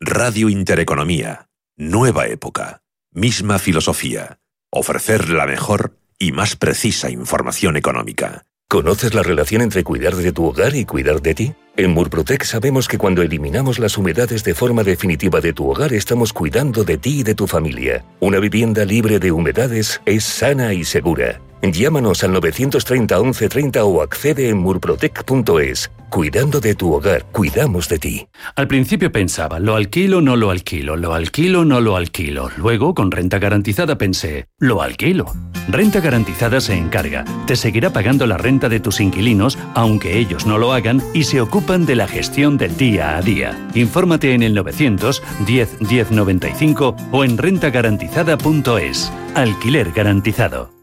[0.00, 1.49] Radio Intereconomía
[1.80, 4.38] Nueva época, misma filosofía,
[4.70, 8.44] ofrecer la mejor y más precisa información económica.
[8.68, 11.54] ¿Conoces la relación entre cuidar de tu hogar y cuidar de ti?
[11.78, 16.34] En Murprotec sabemos que cuando eliminamos las humedades de forma definitiva de tu hogar estamos
[16.34, 18.04] cuidando de ti y de tu familia.
[18.20, 21.40] Una vivienda libre de humedades es sana y segura.
[21.62, 25.90] Llámanos al 930 1130 o accede en murprotec.es.
[26.08, 28.26] Cuidando de tu hogar, cuidamos de ti.
[28.56, 32.50] Al principio pensaba, lo alquilo, no lo alquilo, lo alquilo, no lo alquilo.
[32.56, 35.32] Luego, con renta garantizada pensé, lo alquilo.
[35.68, 40.58] Renta garantizada se encarga, te seguirá pagando la renta de tus inquilinos, aunque ellos no
[40.58, 43.68] lo hagan, y se ocupan de la gestión del día a día.
[43.74, 49.12] Infórmate en el 900 10 10 95 o en rentagarantizada.es.
[49.36, 50.79] Alquiler garantizado.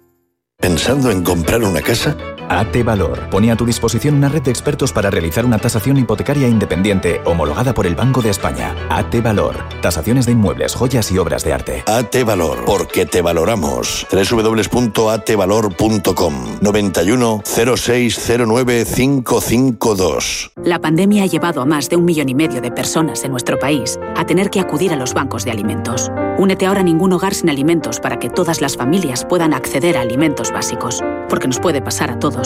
[0.59, 2.17] ¿Pensando en comprar una casa?
[2.49, 6.47] AT Valor pone a tu disposición una red de expertos para realizar una tasación hipotecaria
[6.47, 8.73] independiente homologada por el Banco de España.
[8.89, 9.57] AT Valor.
[9.81, 11.83] Tasaciones de inmuebles, joyas y obras de arte.
[11.85, 12.63] AT Valor.
[12.65, 14.07] Porque te valoramos.
[14.11, 20.51] www.atvalor.com 91 0609 552.
[20.63, 23.59] La pandemia ha llevado a más de un millón y medio de personas en nuestro
[23.59, 26.09] país a tener que acudir a los bancos de alimentos.
[26.37, 30.01] Únete ahora a ningún hogar sin alimentos para que todas las familias puedan acceder a
[30.01, 31.03] alimentos básicos.
[31.29, 32.36] Porque nos puede pasar a todos.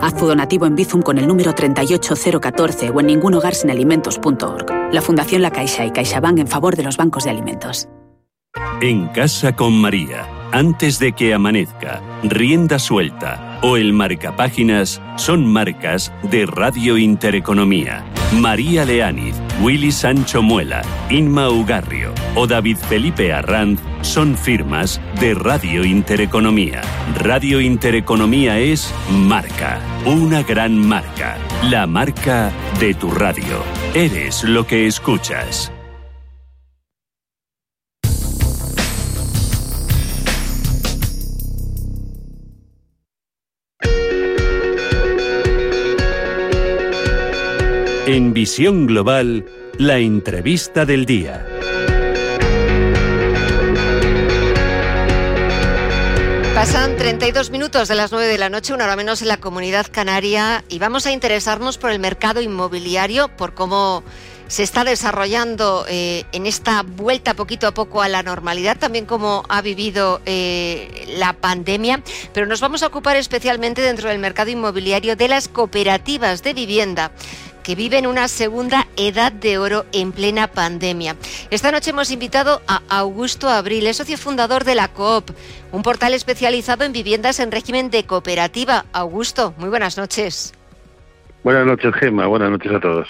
[0.00, 4.92] Haz tu donativo en Bizum con el número 38014 o en ningunhogarsinalimentos.org.
[4.92, 7.88] La Fundación La Caixa y CaixaBank en favor de los bancos de alimentos.
[8.80, 16.14] En casa con María, antes de que amanezca, rienda suelta o el marcapáginas son marcas
[16.22, 18.06] de Radio Intereconomía.
[18.32, 25.84] María Leániz, Willy Sancho Muela, Inma Ugarrio o David Felipe Arranz son firmas de Radio
[25.84, 26.80] Intereconomía.
[27.16, 33.62] Radio Intereconomía es marca, una gran marca, la marca de tu radio.
[33.92, 35.70] Eres lo que escuchas.
[48.06, 49.44] En Visión Global,
[49.78, 51.44] la entrevista del día.
[56.54, 59.86] Pasan 32 minutos de las 9 de la noche, una hora menos en la comunidad
[59.90, 64.04] canaria, y vamos a interesarnos por el mercado inmobiliario, por cómo
[64.46, 69.42] se está desarrollando eh, en esta vuelta poquito a poco a la normalidad, también como
[69.48, 72.00] ha vivido eh, la pandemia,
[72.32, 77.10] pero nos vamos a ocupar especialmente dentro del mercado inmobiliario de las cooperativas de vivienda
[77.66, 81.16] que viven una segunda edad de oro en plena pandemia.
[81.50, 85.32] Esta noche hemos invitado a Augusto Abril, es socio fundador de la Coop,
[85.72, 88.84] un portal especializado en viviendas en régimen de cooperativa.
[88.92, 90.54] Augusto, muy buenas noches.
[91.42, 92.28] Buenas noches, Gema.
[92.28, 93.08] Buenas noches a todos.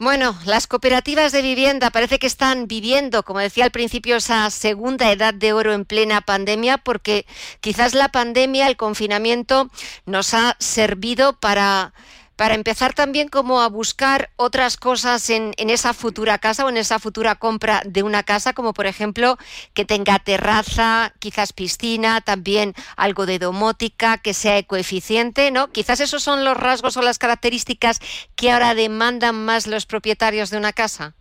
[0.00, 5.12] Bueno, las cooperativas de vivienda parece que están viviendo, como decía al principio, esa segunda
[5.12, 7.26] edad de oro en plena pandemia, porque
[7.60, 9.70] quizás la pandemia, el confinamiento,
[10.04, 11.92] nos ha servido para
[12.40, 16.98] para empezar también como a buscar otras cosas en, esa futura casa o en esa
[16.98, 19.36] futura compra de una casa, como por ejemplo
[19.74, 25.68] que tenga terraza, quizás piscina, también algo de domótica, que sea ecoeficiente, ¿no?
[25.68, 28.00] Quizás esos son los rasgos o las características
[28.36, 31.12] que ahora demandan más los propietarios de una casa.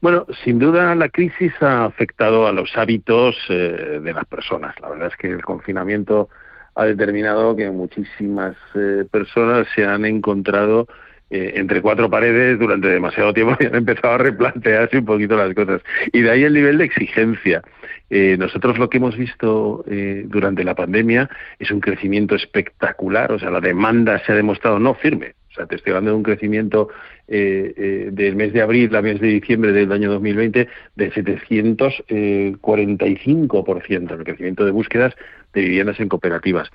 [0.00, 4.78] Bueno, sin duda la crisis ha afectado a los hábitos eh, de las personas.
[4.80, 6.28] La verdad es que el confinamiento
[6.74, 10.88] ha determinado que muchísimas eh, personas se han encontrado
[11.30, 15.54] eh, entre cuatro paredes durante demasiado tiempo y han empezado a replantearse un poquito las
[15.54, 15.82] cosas.
[16.12, 17.62] Y de ahí el nivel de exigencia.
[18.10, 19.84] Eh, nosotros lo que hemos visto
[20.26, 21.28] durante la pandemia
[21.58, 25.66] es un crecimiento espectacular, o sea, la demanda se ha demostrado no firme, o sea,
[25.66, 26.88] te estoy hablando de un crecimiento
[27.28, 34.66] del mes de abril al mes de diciembre del año 2020 de 745%, el crecimiento
[34.66, 35.14] de búsquedas
[35.54, 36.68] de viviendas en cooperativas.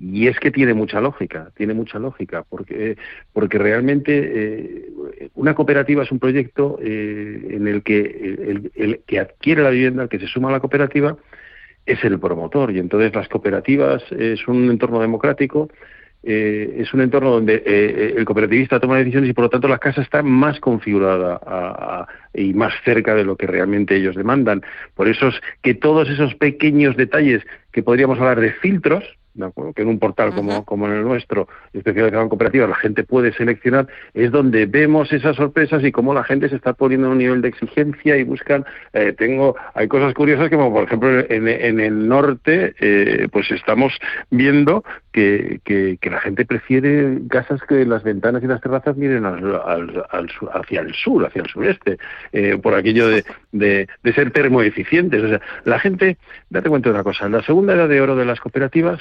[0.00, 2.96] Y es que tiene mucha lógica, tiene mucha lógica, porque,
[3.32, 9.20] porque realmente eh, una cooperativa es un proyecto eh, en el que el, el, que
[9.20, 11.16] adquiere la vivienda, el que se suma a la cooperativa,
[11.86, 12.72] es el promotor.
[12.72, 15.68] Y entonces las cooperativas es un entorno democrático,
[16.24, 17.62] eh, es un entorno donde
[18.16, 22.72] el cooperativista toma decisiones y por lo tanto la casa está más configurada y más
[22.84, 24.62] cerca de lo que realmente ellos demandan.
[24.94, 29.04] Por eso es que todos esos pequeños detalles que podríamos hablar de filtros,
[29.74, 33.32] que en un portal como, como en el nuestro, especializado en cooperativas, la gente puede
[33.32, 37.18] seleccionar, es donde vemos esas sorpresas y cómo la gente se está poniendo a un
[37.18, 41.80] nivel de exigencia y buscan, eh, tengo, hay cosas curiosas como por ejemplo en, en
[41.80, 43.92] el norte, eh, pues estamos
[44.30, 44.84] viendo
[45.14, 45.60] que,
[46.00, 50.80] que, la gente prefiere casas que las ventanas y las terrazas miren al, al, hacia
[50.80, 51.98] el sur, hacia el sureste,
[52.32, 55.22] eh, por aquello de, de, ser termoeficientes.
[55.22, 56.18] O sea, la gente,
[56.50, 59.00] date cuenta de una cosa, la segunda edad de oro de las cooperativas,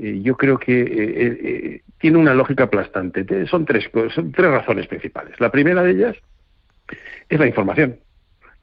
[0.00, 3.24] eh, yo creo que eh, tiene una lógica aplastante.
[3.46, 5.38] Son tres, son tres razones principales.
[5.38, 6.16] La primera de ellas
[7.28, 7.96] es la información.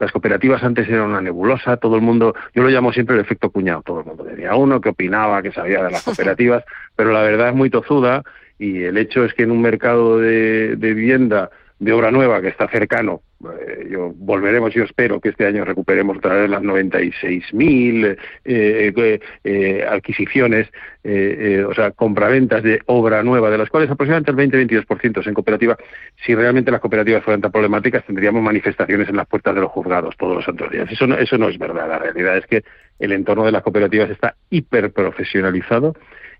[0.02, 3.50] Las cooperativas antes eran una nebulosa, todo el mundo, yo lo llamo siempre el efecto
[3.50, 6.64] cuñado, todo el mundo tenía uno que opinaba, que sabía de las cooperativas,
[6.96, 8.24] pero la verdad es muy tozuda
[8.58, 12.66] y el hecho es que en un mercado de vivienda de obra nueva que está
[12.68, 18.92] cercano, eh, yo volveremos, yo espero que este año recuperemos otra vez las 96.000 eh,
[18.96, 20.68] eh, eh, adquisiciones,
[21.04, 25.76] o sea, compraventas de obra nueva, de las cuales aproximadamente el 20-22% es en cooperativa.
[26.24, 30.16] Si realmente las cooperativas fueran tan problemáticas, tendríamos manifestaciones en las puertas de los juzgados
[30.16, 30.90] todos los santos días.
[30.90, 31.88] Eso no, eso no es verdad.
[31.88, 32.62] La realidad es que
[33.00, 35.94] el entorno de las cooperativas está hiperprofesionalizado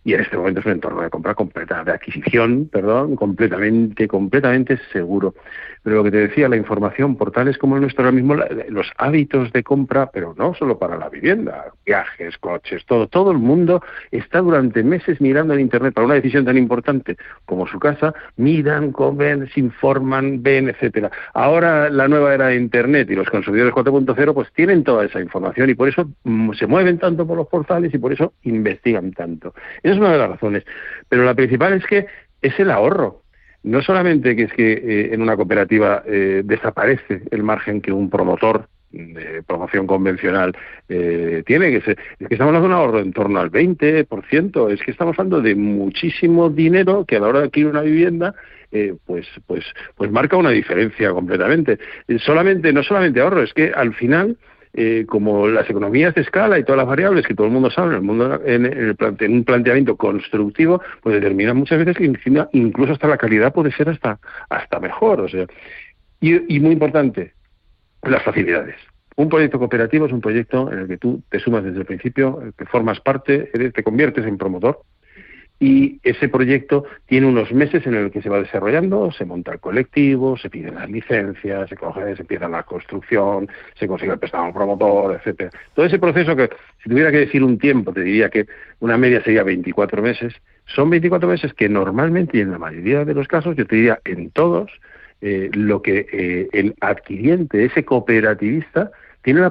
[0.05, 4.79] y en este momento es un entorno de compra completa, de adquisición, perdón, completamente, completamente
[4.93, 5.35] seguro.
[5.83, 8.37] Pero lo que te decía, la información, portales como el nuestro ahora mismo,
[8.69, 13.39] los hábitos de compra, pero no solo para la vivienda, viajes, coches, todo, todo el
[13.39, 13.83] mundo
[14.13, 18.93] está durante meses mirando en Internet para una decisión tan importante como su casa, miran,
[18.93, 21.11] comen, se informan, ven, etcétera.
[21.35, 25.71] Ahora la nueva era de Internet y los consumidores 4.0 pues tienen toda esa información
[25.71, 29.53] y por eso mm, se mueven tanto por los portales y por eso investigan tanto.
[29.93, 30.65] Es una de las razones.
[31.09, 32.07] Pero la principal es que
[32.41, 33.23] es el ahorro
[33.63, 38.11] no solamente que es que eh, en una cooperativa eh, desaparece el margen que un
[38.11, 40.55] promotor de promoción convencional
[40.87, 44.83] eh, tiene, que es que estamos hablando de un ahorro en torno al 20%, es
[44.83, 48.35] que estamos hablando de muchísimo dinero que a la hora de adquirir una vivienda
[49.07, 49.67] pues pues
[49.97, 51.79] pues marca una diferencia completamente.
[52.19, 54.39] solamente no solamente ahorro, es que al final
[54.75, 57.91] eh, como las economías de escala y todas las variables que todo el mundo sabe
[57.91, 62.93] en el mundo en, el en un planteamiento constructivo, pues determinan muchas veces que incluso
[62.93, 64.19] hasta la calidad puede ser hasta
[64.49, 65.47] hasta mejor, o sea,
[66.21, 67.35] y, y muy importante,
[68.03, 68.77] las facilidades.
[69.17, 72.43] Un proyecto cooperativo es un proyecto en el que tú te sumas desde el principio,
[72.57, 74.81] que formas parte, te conviertes en promotor,
[75.63, 79.61] y ese proyecto tiene unos meses en el que se va desarrollando, se monta el
[79.61, 83.49] colectivo, se piden las licencias, se coge, se empieza la construcción,
[83.79, 85.53] se consigue el préstamo promotor, etcétera.
[85.73, 86.51] Todo ese proceso que,
[86.83, 88.47] si tuviera que decir un tiempo, te diría que
[88.81, 90.35] una media sería 24 meses,
[90.67, 94.01] son 24 meses que normalmente y en la mayoría de los casos, yo te diría
[94.05, 94.69] en todos,
[95.21, 98.91] eh, lo que eh, el adquiriente, ese cooperativista,
[99.23, 99.43] tiene,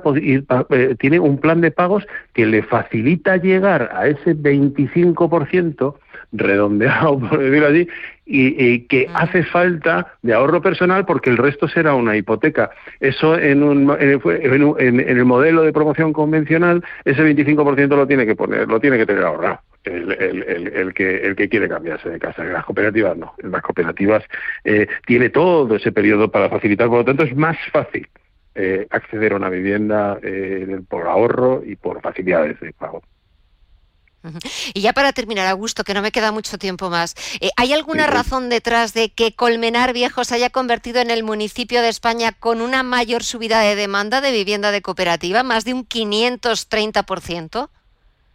[0.70, 5.96] eh, tiene un plan de pagos que le facilita llegar a ese 25%
[6.32, 7.88] redondeado, por decirlo así,
[8.26, 12.72] y, que hace falta de ahorro personal porque el resto será una hipoteca.
[13.00, 18.68] Eso en, un, en, el modelo de promoción convencional, ese 25% lo tiene que poner,
[18.68, 19.60] lo tiene que tener ahorrado.
[19.84, 22.44] El, el, el, que, el que quiere cambiarse de casa.
[22.44, 23.34] En las cooperativas no.
[23.42, 24.24] En las cooperativas
[24.64, 28.08] eh, tiene todo ese periodo para facilitar, por lo tanto es más fácil
[28.56, 33.02] eh, acceder a una vivienda eh, por ahorro y por facilidades de pago.
[34.74, 38.08] Y ya para terminar, Augusto, que no me queda mucho tiempo más, eh, ¿hay alguna
[38.08, 42.62] razón detrás de que Colmenar Viejo se haya convertido en el municipio de España con
[42.62, 47.70] una mayor subida de demanda de vivienda de cooperativa, más de un 530%?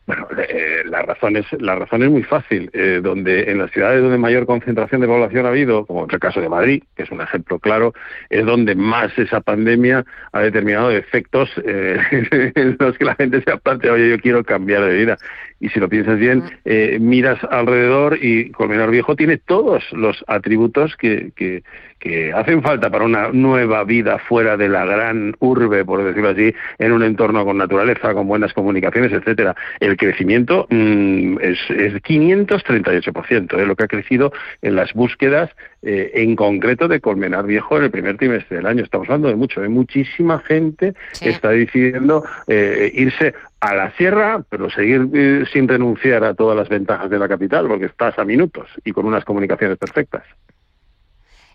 [0.06, 2.70] Bueno, eh, la, razón es, la razón es muy fácil.
[2.72, 6.20] Eh, donde En las ciudades donde mayor concentración de población ha habido, como en el
[6.20, 7.92] caso de Madrid, que es un ejemplo claro,
[8.30, 11.98] es donde más esa pandemia ha determinado efectos eh,
[12.54, 15.18] en los que la gente se ha planteado, oye, yo quiero cambiar de vida.
[15.58, 20.94] Y si lo piensas bien, eh, miras alrededor y Colmenar Viejo tiene todos los atributos
[20.96, 21.62] que, que,
[21.98, 26.54] que hacen falta para una nueva vida fuera de la gran urbe, por decirlo así,
[26.78, 29.56] en un entorno con naturaleza, con buenas comunicaciones, etcétera.
[29.80, 34.32] El crecimiento mm, es, es 538%, es lo que ha crecido
[34.62, 35.50] en las búsquedas,
[35.82, 38.82] eh, en concreto de Colmenar Viejo en el primer trimestre del año.
[38.82, 44.68] Estamos hablando de mucho, de muchísima gente está decidiendo eh, irse a la sierra, pero
[44.70, 48.68] seguir eh, sin renunciar a todas las ventajas de la capital, porque estás a minutos
[48.84, 50.24] y con unas comunicaciones perfectas.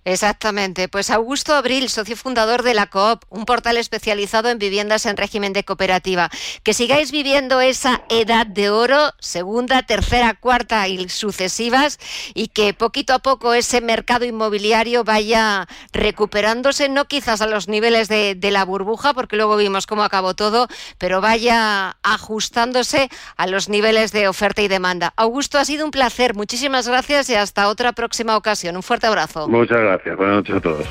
[0.04, 0.88] Exactamente.
[0.88, 5.54] Pues Augusto Abril, socio fundador de la COOP, un portal especializado en viviendas en régimen
[5.54, 6.30] de cooperativa.
[6.64, 11.99] Que sigáis viviendo esa edad de oro, segunda, tercera, cuarta y sucesivas,
[12.34, 18.08] y que poquito a poco ese mercado inmobiliario vaya recuperándose, no quizás a los niveles
[18.08, 24.12] de, la burbuja, porque luego vimos cómo acabó todo, pero vaya ajustándose a los niveles
[24.12, 25.14] de oferta y demanda.
[25.16, 26.34] Augusto, ha sido un placer.
[26.34, 28.76] Muchísimas gracias y hasta otra próxima ocasión.
[28.76, 29.47] Un fuerte abrazo.
[29.47, 30.17] Muchas gracias gracias.
[30.17, 30.87] Buenas noches a todos.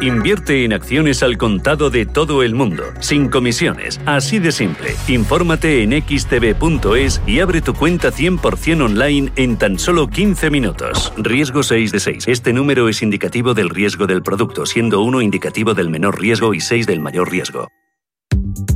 [0.00, 4.96] Invierte en acciones al contado de todo el mundo, sin comisiones, así de simple.
[5.06, 11.12] Infórmate en xtb.es y abre tu cuenta 100% online en tan solo 15 minutos.
[11.16, 12.26] Riesgo 6 de 6.
[12.26, 16.60] Este número es indicativo del riesgo del producto, siendo 1 indicativo del menor riesgo y
[16.60, 17.68] 6 del mayor riesgo.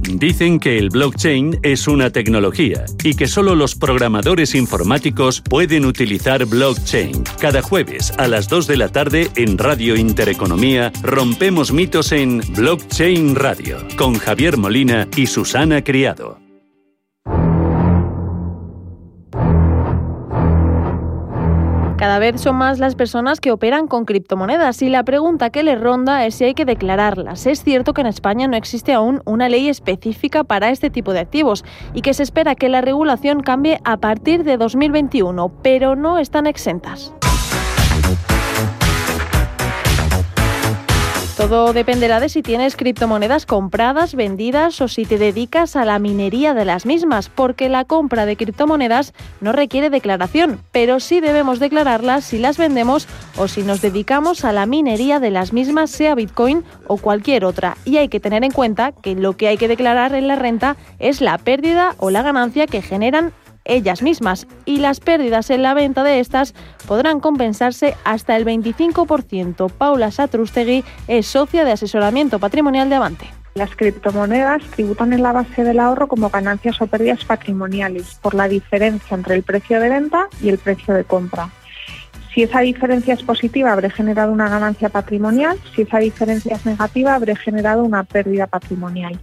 [0.08, 6.46] Dicen que el blockchain es una tecnología y que solo los programadores informáticos pueden utilizar
[6.46, 7.24] blockchain.
[7.40, 13.34] Cada jueves a las 2 de la tarde en Radio Intereconomía rompemos mitos en Blockchain
[13.34, 16.45] Radio con Javier Molina y Susana Criado.
[21.96, 25.80] Cada vez son más las personas que operan con criptomonedas y la pregunta que les
[25.80, 27.46] ronda es si hay que declararlas.
[27.46, 31.20] Es cierto que en España no existe aún una ley específica para este tipo de
[31.20, 36.18] activos y que se espera que la regulación cambie a partir de 2021, pero no
[36.18, 37.14] están exentas.
[41.36, 46.54] Todo dependerá de si tienes criptomonedas compradas, vendidas o si te dedicas a la minería
[46.54, 49.12] de las mismas, porque la compra de criptomonedas
[49.42, 53.06] no requiere declaración, pero sí debemos declararlas si las vendemos
[53.36, 57.76] o si nos dedicamos a la minería de las mismas, sea Bitcoin o cualquier otra.
[57.84, 60.78] Y hay que tener en cuenta que lo que hay que declarar en la renta
[60.98, 63.34] es la pérdida o la ganancia que generan
[63.66, 66.54] ellas mismas y las pérdidas en la venta de estas
[66.86, 69.70] podrán compensarse hasta el 25%.
[69.70, 73.26] Paula Satrustegui es socia de asesoramiento patrimonial de Avante.
[73.54, 78.48] Las criptomonedas tributan en la base del ahorro como ganancias o pérdidas patrimoniales por la
[78.48, 81.50] diferencia entre el precio de venta y el precio de compra.
[82.34, 85.58] Si esa diferencia es positiva, habré generado una ganancia patrimonial.
[85.74, 89.18] Si esa diferencia es negativa, habré generado una pérdida patrimonial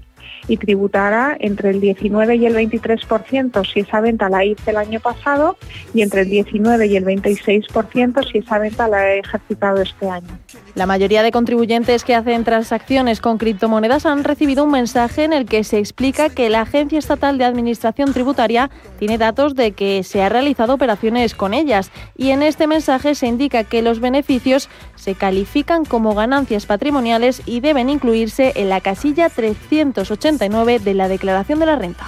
[0.48, 5.00] y tributará entre el 19 y el 23% si esa venta la hice el año
[5.00, 5.58] pasado
[5.94, 10.40] y entre el 19 y el 26% si esa venta la he ejercitado este año.
[10.76, 15.46] La mayoría de contribuyentes que hacen transacciones con criptomonedas han recibido un mensaje en el
[15.46, 20.22] que se explica que la Agencia Estatal de Administración Tributaria tiene datos de que se
[20.24, 25.16] han realizado operaciones con ellas y en este mensaje se indica que los beneficios se
[25.16, 29.30] califican como ganancias patrimoniales y deben incluirse en la casilla
[30.24, 32.06] 389 de la declaración de la renta.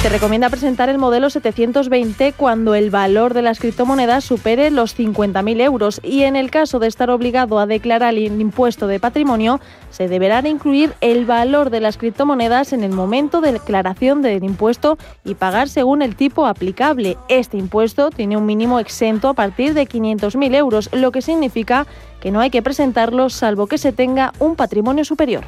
[0.00, 5.60] Se recomienda presentar el modelo 720 cuando el valor de las criptomonedas supere los 50.000
[5.60, 10.08] euros y en el caso de estar obligado a declarar el impuesto de patrimonio, se
[10.08, 15.36] deberá incluir el valor de las criptomonedas en el momento de declaración del impuesto y
[15.36, 17.16] pagar según el tipo aplicable.
[17.28, 21.86] Este impuesto tiene un mínimo exento a partir de 500.000 euros, lo que significa
[22.22, 25.44] que no hay que presentarlo salvo que se tenga un patrimonio superior.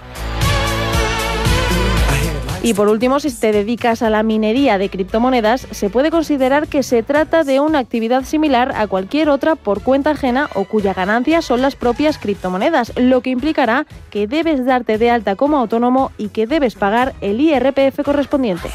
[2.65, 6.83] Y por último, si te dedicas a la minería de criptomonedas, se puede considerar que
[6.83, 11.43] se trata de una actividad similar a cualquier otra por cuenta ajena o cuya ganancia
[11.43, 16.29] son las propias criptomonedas, lo que implicará que debes darte de alta como autónomo y
[16.29, 18.71] que debes pagar el IRPF correspondiente.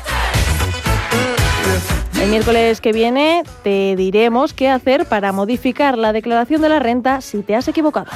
[2.17, 7.21] El miércoles que viene te diremos qué hacer para modificar la declaración de la renta
[7.21, 8.07] si te has equivocado.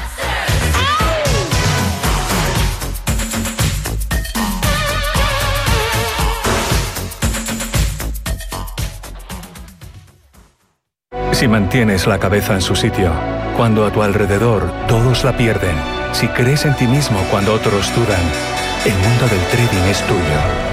[11.31, 13.11] Si mantienes la cabeza en su sitio,
[13.57, 15.75] cuando a tu alrededor todos la pierden,
[16.13, 18.21] si crees en ti mismo cuando otros dudan,
[18.85, 20.72] el mundo del trading es tuyo.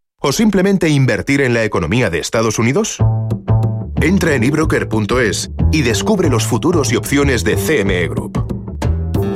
[0.21, 2.97] o simplemente invertir en la economía de Estados Unidos?
[4.01, 8.45] Entra en ebroker.es y descubre los futuros y opciones de CME Group.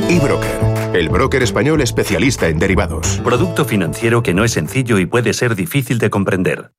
[0.10, 3.20] eBroker, el broker español especialista en derivados.
[3.24, 6.72] Producto financiero que no es sencillo y puede ser difícil de comprender.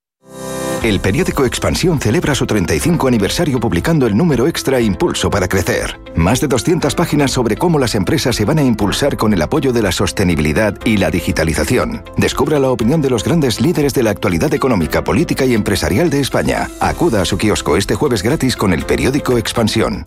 [0.86, 5.98] El periódico Expansión celebra su 35 aniversario publicando el número extra Impulso para Crecer.
[6.14, 9.72] Más de 200 páginas sobre cómo las empresas se van a impulsar con el apoyo
[9.72, 12.04] de la sostenibilidad y la digitalización.
[12.16, 16.20] Descubra la opinión de los grandes líderes de la actualidad económica, política y empresarial de
[16.20, 16.68] España.
[16.78, 20.06] Acuda a su kiosco este jueves gratis con el periódico Expansión.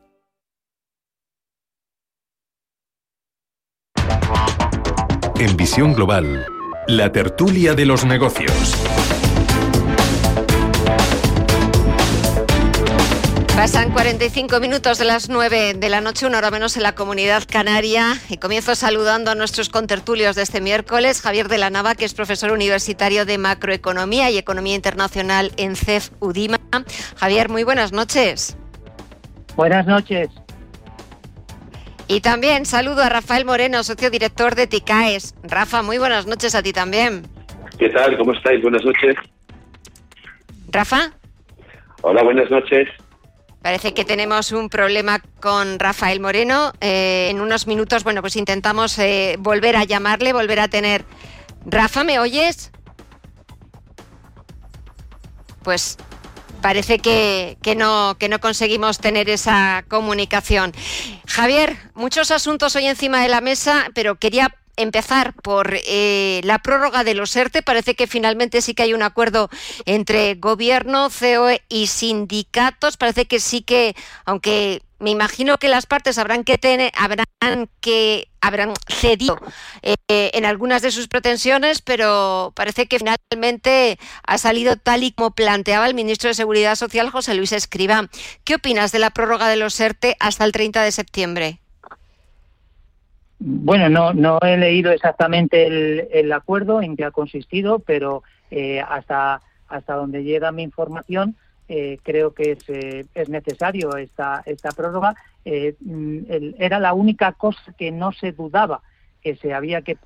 [5.41, 6.45] En Visión Global,
[6.85, 8.75] la tertulia de los negocios.
[13.55, 17.41] Pasan 45 minutos de las 9 de la noche, una hora menos en la comunidad
[17.51, 18.19] canaria.
[18.29, 21.21] Y comienzo saludando a nuestros contertulios de este miércoles.
[21.21, 26.11] Javier de la Nava, que es profesor universitario de macroeconomía y economía internacional en CEF
[26.19, 26.59] UDIMA.
[27.15, 28.57] Javier, muy buenas noches.
[29.55, 30.29] Buenas noches.
[32.11, 35.33] Y también saludo a Rafael Moreno, socio director de TICAES.
[35.43, 37.25] Rafa, muy buenas noches a ti también.
[37.79, 38.17] ¿Qué tal?
[38.17, 38.61] ¿Cómo estáis?
[38.61, 39.15] Buenas noches.
[40.67, 41.13] Rafa.
[42.01, 42.89] Hola, buenas noches.
[43.61, 46.73] Parece que tenemos un problema con Rafael Moreno.
[46.81, 51.05] Eh, en unos minutos, bueno, pues intentamos eh, volver a llamarle, volver a tener...
[51.65, 52.73] Rafa, ¿me oyes?
[55.63, 55.97] Pues
[56.61, 60.73] parece que, no, que no conseguimos tener esa comunicación.
[61.27, 67.03] Javier, muchos asuntos hoy encima de la mesa, pero quería empezar por eh, la prórroga
[67.03, 67.61] de los ERTE.
[67.61, 69.49] Parece que finalmente sí que hay un acuerdo
[69.85, 72.97] entre gobierno, COE y sindicatos.
[72.97, 73.95] Parece que sí que,
[74.25, 77.25] aunque me imagino que las partes habrán que tener, habrán
[77.81, 79.39] que habrán cedido
[79.81, 85.31] eh, en algunas de sus pretensiones, pero parece que finalmente ha salido tal y como
[85.31, 88.09] planteaba el ministro de Seguridad Social, José Luis Escriba.
[88.43, 91.60] ¿Qué opinas de la prórroga de los ERTE hasta el 30 de septiembre?
[93.43, 95.65] Bueno, no, no he leído exactamente
[96.19, 98.21] el, acuerdo en qué ha consistido, pero
[98.51, 101.35] eh, hasta, hasta donde llega mi información,
[101.67, 105.15] eh, creo que es, eh, es, necesario esta, esta prórroga.
[105.43, 106.19] Mm,
[106.59, 108.81] era la única cosa que no se dudaba
[109.23, 109.97] que se había que,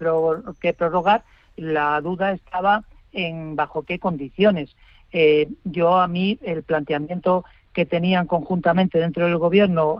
[0.61, 1.25] que prorrogar.
[1.57, 4.73] La duda estaba en bajo qué condiciones.
[5.65, 9.99] yo a mí el planteamiento que tenían conjuntamente dentro del gobierno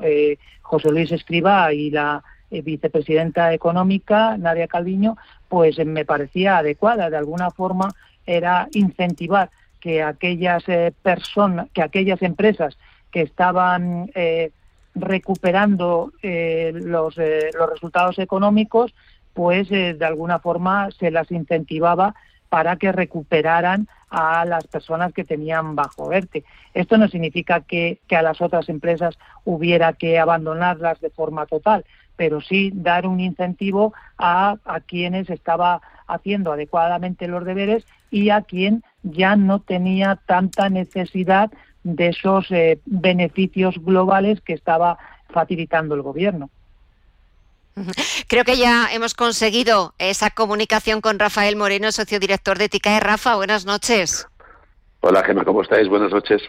[0.62, 5.18] José Luis Escriba y la eh, vicepresidenta económica, Nadia Calviño,
[5.50, 7.10] pues eh, me parecía adecuada.
[7.10, 7.90] De alguna forma
[8.26, 12.78] era incentivar que aquellas eh, personas, que aquellas empresas
[13.12, 14.12] que estaban
[14.94, 18.94] recuperando los, los resultados económicos,
[19.34, 22.14] pues de alguna forma se las incentivaba
[22.50, 26.44] para que recuperaran a las personas que tenían bajo ERTE.
[26.74, 31.86] Esto no significa que, que, a las otras empresas hubiera que abandonarlas de forma total,
[32.16, 34.58] pero sí dar un incentivo a,
[34.88, 41.52] quienes estaba haciendo adecuadamente los deberes y a quien ya no tenía tanta necesidad
[41.84, 44.98] de esos eh, beneficios globales que estaba
[45.30, 46.50] facilitando el gobierno.
[48.28, 53.00] Creo que ya hemos conseguido esa comunicación con Rafael Moreno, socio director de TICAE.
[53.00, 54.28] Rafa, buenas noches.
[55.02, 55.88] Hola Gemma, ¿cómo estáis?
[55.90, 56.42] Buenas noches.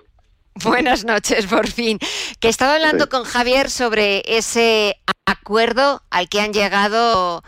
[0.65, 1.99] Buenas noches, por fin.
[2.41, 4.97] Que estaba hablando con Javier sobre ese
[5.27, 7.43] acuerdo al que han llegado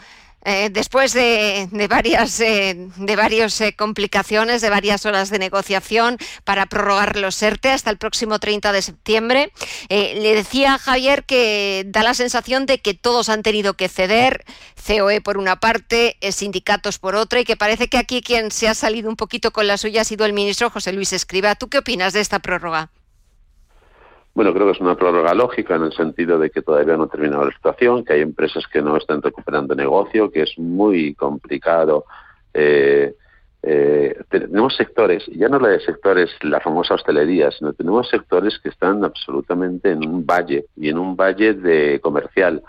[0.44, 6.66] eh, después de, varias eh, de varias eh, complicaciones, de varias horas de negociación para
[6.66, 9.52] prorrogar los ERTE hasta el próximo 30 de septiembre,
[9.88, 14.44] le decía a Javier que da la sensación de que todos han tenido que ceder,
[14.86, 18.74] COE por una parte, sindicatos por otra, y que parece que aquí quien se ha
[18.74, 21.56] salido un poquito con la suya ha sido el ministro José Luis Escriba.
[21.56, 22.90] ¿Tú qué opinas de esta prórroga?
[24.38, 27.08] Bueno, creo que es una prórroga lógica en el sentido de que todavía no ha
[27.08, 32.04] terminado la situación, que hay empresas que no están recuperando negocio, que es muy complicado.
[32.54, 33.16] Eh,
[33.64, 38.68] eh, tenemos sectores, ya no la de sectores, la famosa hostelería, sino tenemos sectores que
[38.68, 42.62] están absolutamente en un valle y en un valle de comercial.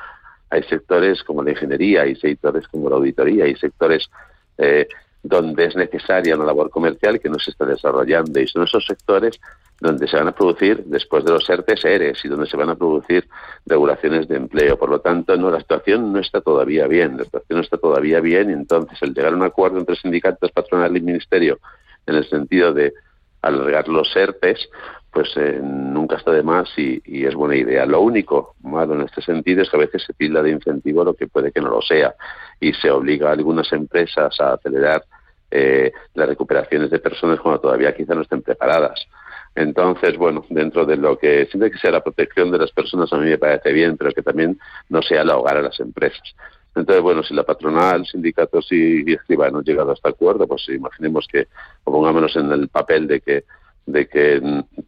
[0.50, 4.10] Hay sectores como la ingeniería, hay sectores como la auditoría, hay sectores
[4.58, 4.88] eh,
[5.22, 9.40] donde es necesaria una labor comercial que no se está desarrollando y son esos sectores
[9.82, 12.76] donde se van a producir, después de los ERTES, ERES y donde se van a
[12.76, 13.28] producir
[13.66, 14.78] regulaciones de empleo.
[14.78, 18.20] Por lo tanto, no, la situación no está todavía bien, la situación no está todavía
[18.20, 21.60] bien y entonces el llegar a un acuerdo entre sindicatos, patronal y ministerio
[22.06, 22.94] en el sentido de
[23.42, 24.70] alargar los ERTES,
[25.12, 27.86] pues eh, nunca está de más y, y, es buena idea.
[27.86, 31.14] Lo único malo en este sentido es que a veces se tilda de incentivo lo
[31.14, 32.14] que puede que no lo sea
[32.60, 35.04] y se obliga a algunas empresas a acelerar
[35.52, 39.08] eh, las recuperaciones de personas cuando todavía quizá no estén preparadas.
[39.56, 43.18] Entonces, bueno, dentro de lo que siempre que sea la protección de las personas a
[43.18, 46.36] mí me parece bien, pero que también no sea la hogar a las empresas.
[46.76, 50.70] Entonces, bueno, si la patronal, sindicatos y, escriba no han llegado a este acuerdo, pues
[50.70, 51.48] imaginemos que,
[51.84, 53.44] o pongámonos en el papel de que
[53.86, 54.40] de que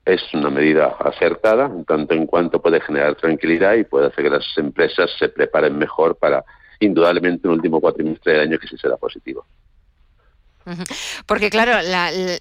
[0.06, 4.30] es una medida acertada, en tanto en cuanto puede generar tranquilidad y puede hacer que
[4.30, 6.46] las empresas se preparen mejor para,
[6.86, 9.46] indudablemente, un último cuatrimestre del año que sí será positivo.
[11.26, 11.74] Porque claro,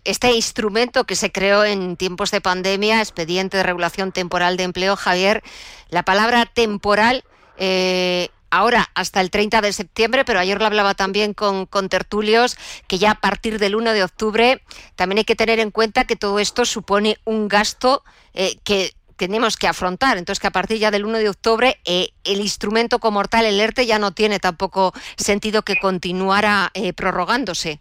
[0.04, 4.96] este instrumento que se creó en tiempos de pandemia, expediente de regulación temporal de empleo,
[4.96, 5.42] Javier,
[5.88, 7.24] la palabra temporal,
[7.56, 12.98] eh, ahora hasta el 30 de septiembre, pero ayer lo hablaba también con, tertulios, que
[12.98, 14.62] ya a partir del 1 de octubre
[14.96, 18.02] también hay que tener en cuenta que todo esto supone un gasto
[18.34, 18.92] eh, que
[19.26, 20.16] tenemos que afrontar.
[20.16, 23.60] Entonces, que a partir ya del 1 de octubre, eh, el instrumento como tal, el
[23.60, 27.80] ERTE, ya no tiene tampoco sentido que continuara prorrogándose.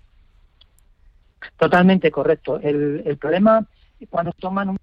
[1.58, 2.60] Totalmente correcto.
[2.62, 3.66] El, el problema,
[4.10, 4.78] cuando toman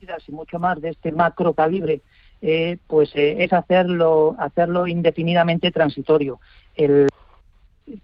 [0.00, 2.00] medidas y mucho más de este macro calibre,
[2.44, 6.40] eh, pues eh, es hacerlo, hacerlo indefinidamente transitorio.
[6.74, 7.08] El,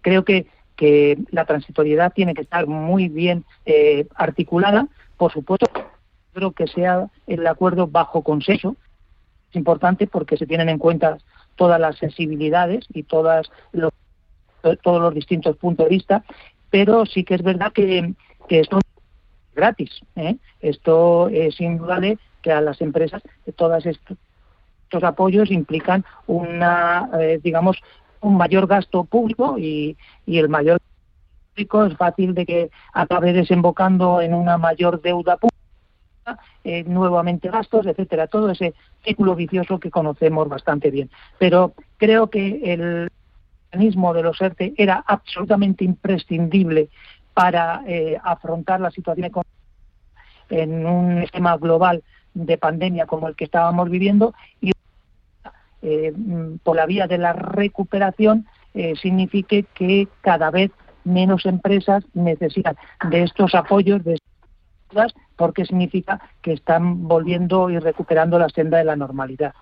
[0.00, 4.86] creo que, que la transitoriedad tiene que estar muy bien eh, articulada.
[5.16, 5.66] Por supuesto,
[6.38, 8.76] creo que sea el acuerdo bajo consenso.
[9.50, 11.18] Es importante porque se tienen en cuenta
[11.56, 13.92] todas las sensibilidades y todas los,
[14.82, 16.24] todos los distintos puntos de vista
[16.70, 18.14] pero sí que es verdad que,
[18.48, 18.84] esto es
[19.54, 19.90] gratis.
[20.16, 20.36] ¿eh?
[20.60, 23.22] Esto es indudable que a las empresas
[23.56, 24.16] todos estos,
[25.02, 27.78] apoyos implican una, eh, digamos,
[28.20, 30.80] un mayor gasto público y, el mayor
[31.54, 35.57] público es fácil de que acabe desembocando en una mayor deuda pública,
[36.64, 38.74] eh, nuevamente gastos, etcétera, todo ese
[39.04, 41.10] círculo vicioso que conocemos bastante bien.
[41.38, 43.08] Pero creo que el
[43.72, 46.88] mecanismo de los ERTE era absolutamente imprescindible
[47.34, 49.58] para eh, afrontar la situación económica
[50.50, 52.02] en un esquema global
[52.34, 54.72] de pandemia como el que estábamos viviendo y
[55.82, 56.12] eh,
[56.62, 60.70] por la vía de la recuperación eh, signifique que cada vez
[61.04, 62.76] menos empresas necesitan
[63.08, 64.18] de estos apoyos, de
[65.36, 69.54] porque significa que están volviendo y recuperando la senda de la normalidad.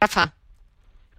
[0.00, 0.32] Rafa.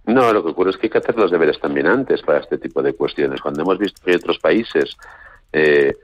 [0.06, 2.58] No, lo que ocurre es que hay que hacer los deberes también antes para este
[2.58, 3.40] tipo de cuestiones.
[3.40, 4.96] Cuando hemos visto que hay otros países,
[5.52, 5.96] eh,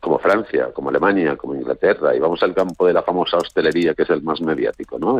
[0.00, 4.02] como Francia, como Alemania, como Inglaterra, y vamos al campo de la famosa hostelería, que
[4.02, 5.18] es el más mediático, ¿no?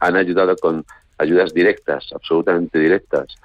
[0.00, 0.84] han ayudado con
[1.18, 3.36] ayudas directas, absolutamente directas.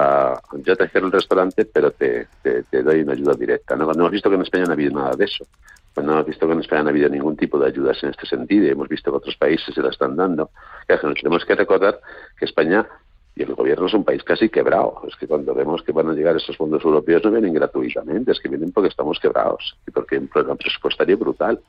[0.00, 2.26] A, yo te cierro el restaurante, pero te,
[2.70, 3.76] doy una ayuda directa.
[3.76, 3.90] ¿no?
[3.90, 5.44] hemos visto que en España no ha habido nada de eso.
[5.92, 8.26] Cuando hemos visto que en España no ha habido ningún tipo de ayudas en este
[8.26, 10.50] sentido hemos visto que otros países se la están dando.
[10.86, 12.00] Claro, tenemos que recordar
[12.38, 12.86] que España
[13.36, 15.02] y el gobierno es un país casi quebrado.
[15.06, 18.40] Es que cuando vemos que van a llegar esos fondos europeos no vienen gratuitamente, es
[18.40, 21.60] que vienen porque estamos quebrados y porque hay un problema presupuestario brutal.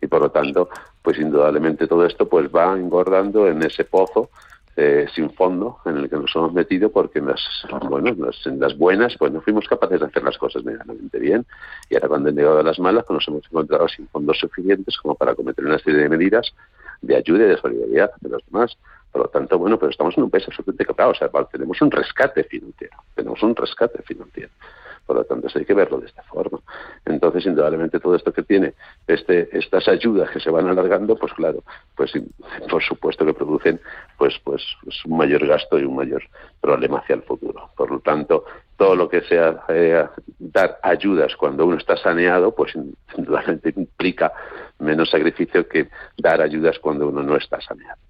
[0.00, 0.68] Y por lo tanto,
[1.00, 4.30] pues indudablemente todo esto pues va engordando en ese pozo
[4.76, 7.40] eh, sin fondo en el que nos hemos metido porque en las,
[7.88, 11.44] bueno, en las, buenas pues no fuimos capaces de hacer las cosas medianamente bien
[11.90, 14.96] y ahora cuando han llegado a las malas pues nos hemos encontrado sin fondos suficientes
[14.96, 16.52] como para cometer una serie de medidas
[17.02, 18.76] de ayuda y de solidaridad de los demás.
[19.10, 21.10] Por lo tanto, bueno, pero estamos en un país absolutamente quebrado.
[21.10, 22.96] O sea, tenemos un rescate financiero.
[23.14, 24.50] Tenemos un rescate financiero.
[25.12, 26.58] Por lo tanto, hay que verlo de esta forma.
[27.04, 28.72] Entonces, indudablemente, todo esto que tiene
[29.06, 31.62] este, estas ayudas que se van alargando, pues claro,
[31.94, 32.12] pues
[32.70, 33.78] por supuesto que producen
[34.16, 36.22] pues, pues, pues un mayor gasto y un mayor
[36.62, 37.68] problema hacia el futuro.
[37.76, 38.46] Por lo tanto,
[38.78, 40.02] todo lo que sea eh,
[40.38, 42.74] dar ayudas cuando uno está saneado, pues
[43.14, 44.32] indudablemente implica
[44.78, 48.00] menos sacrificio que dar ayudas cuando uno no está saneado.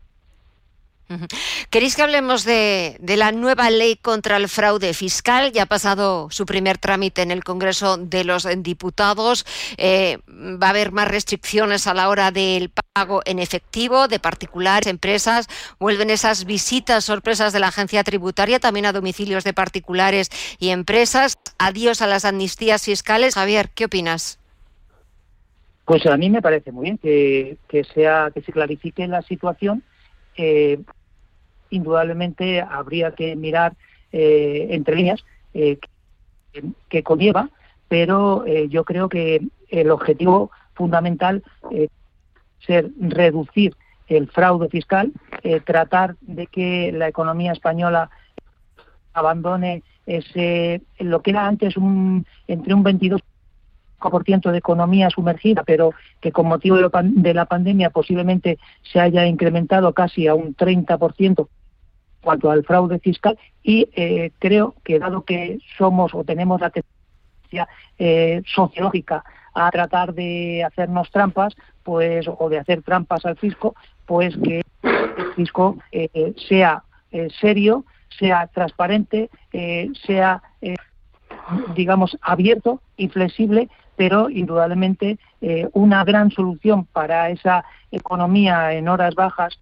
[1.71, 5.53] ¿Queréis que hablemos de, la nueva ley contra el fraude fiscal?
[5.53, 9.47] Ya ha pasado su primer trámite en el Congreso de los Diputados.
[9.77, 14.87] Eh, va a haber más restricciones a la hora del pago en efectivo de particulares,
[14.87, 15.49] empresas.
[15.79, 21.39] Vuelven esas visitas sorpresas de la agencia tributaria también a domicilios de particulares y empresas.
[21.59, 23.35] Adiós a las amnistías fiscales.
[23.35, 24.39] Javier, ¿qué opinas?
[25.85, 27.59] Pues a mí me parece muy bien que,
[27.95, 29.83] sea que se clarifique la situación.
[30.37, 30.81] Eh,
[31.73, 33.75] indudablemente habría que mirar
[34.13, 35.79] eh, entre líneas eh,
[36.91, 37.49] que, conlleva,
[37.89, 41.89] pero eh, yo creo que el objetivo fundamental es
[42.67, 43.75] ser reducir
[44.07, 45.13] el fraude fiscal,
[45.65, 48.11] tratar de que la economía española
[49.15, 53.23] abandone ese lo que era antes un entre un 22
[54.53, 60.27] de economía sumergida, pero que con motivo de la pandemia posiblemente se haya incrementado casi
[60.27, 61.49] a un 30%
[62.23, 67.69] cuanto al fraude fiscal y eh, creo que dado que somos o tenemos la tendencia
[67.99, 73.75] eh, sociológica a tratar de hacernos trampas, pues o de hacer trampas al fisco,
[74.07, 76.85] pues que el fisco eh, sea
[77.41, 77.85] serio,
[78.19, 79.29] sea transparente,
[80.07, 80.43] sea
[81.75, 85.19] digamos abierto y flexible, pero indudablemente
[85.75, 89.59] una gran solución para esa economía en horas bajas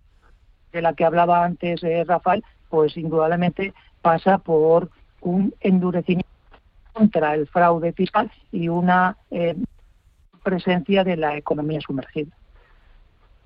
[0.73, 4.91] de la que hablaba antes eh, Rafael, pues indudablemente pasa por
[5.21, 6.29] un endurecimiento
[6.93, 9.57] contra el fraude fiscal y una eh,
[10.43, 12.31] presencia de la economía sumergida.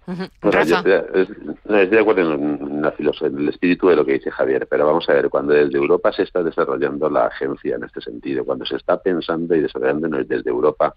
[0.06, 4.86] estoy, de acuerdo en, la filosofía, en el espíritu de lo que dice Javier, pero
[4.86, 8.64] vamos a ver, cuando desde Europa se está desarrollando la agencia en este sentido, cuando
[8.66, 10.94] se está pensando y desarrollando desde Europa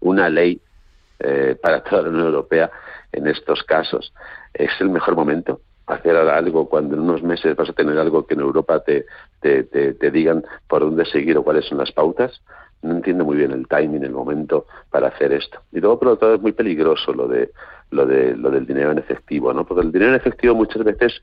[0.00, 0.60] una ley
[1.18, 2.70] eh, para toda la Unión Europea
[3.12, 4.12] en estos casos,
[4.54, 5.60] es el mejor momento
[5.90, 9.06] hacer algo cuando en unos meses vas a tener algo que en Europa te,
[9.40, 12.40] te, te, digan por dónde seguir o cuáles son las pautas.
[12.82, 15.60] No entiendo muy bien el timing, el momento para hacer esto.
[15.72, 17.50] Y luego, por lo tanto, es muy peligroso lo de
[17.90, 19.66] lo de lo del dinero en efectivo, ¿no?
[19.66, 21.20] Porque el dinero en efectivo muchas veces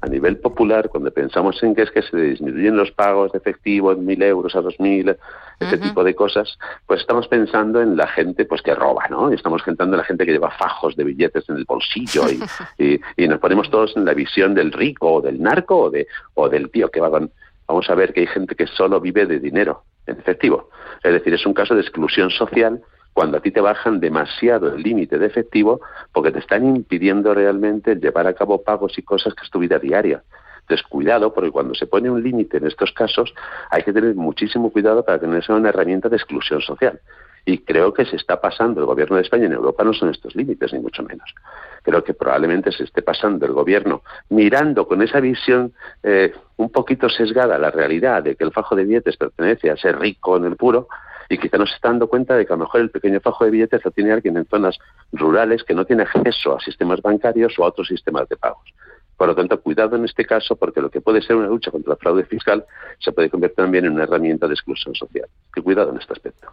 [0.00, 3.92] a nivel popular, cuando pensamos en que es que se disminuyen los pagos de efectivo
[3.92, 5.16] en mil euros a dos mil,
[5.60, 9.30] ese tipo de cosas, pues estamos pensando en la gente pues que roba, ¿no?
[9.30, 12.24] Y estamos pensando en la gente que lleva fajos de billetes en el bolsillo
[12.78, 16.06] y, y, nos ponemos todos en la visión del rico o del narco o, de,
[16.34, 17.30] o del tío que va con...
[17.66, 20.68] Vamos a ver que hay gente que solo vive de dinero en efectivo.
[21.02, 22.82] Es decir, es un caso de exclusión social
[23.14, 25.80] cuando a ti te bajan demasiado el límite de efectivo
[26.12, 29.78] porque te están impidiendo realmente llevar a cabo pagos y cosas que es tu vida
[29.78, 30.22] diaria.
[30.62, 33.32] Entonces, cuidado, porque cuando se pone un límite en estos casos,
[33.70, 37.00] hay que tener muchísimo cuidado para tener una herramienta de exclusión social.
[37.44, 40.34] Y creo que se está pasando el gobierno de España en Europa no son estos
[40.34, 41.34] límites, ni mucho menos.
[41.82, 47.10] Creo que probablemente se esté pasando el gobierno mirando con esa visión eh, un poquito
[47.10, 50.56] sesgada la realidad de que el fajo de billetes pertenece a ser rico en el
[50.56, 50.88] puro,
[51.28, 53.44] y quizá no se está dando cuenta de que a lo mejor el pequeño fajo
[53.44, 54.78] de billetes lo tiene alguien en zonas
[55.12, 58.72] rurales que no tiene acceso a sistemas bancarios o a otros sistemas de pagos.
[59.16, 61.92] Por lo tanto, cuidado en este caso, porque lo que puede ser una lucha contra
[61.92, 62.64] el fraude fiscal
[62.98, 65.28] se puede convertir también en una herramienta de exclusión social.
[65.54, 66.52] Que cuidado en este aspecto.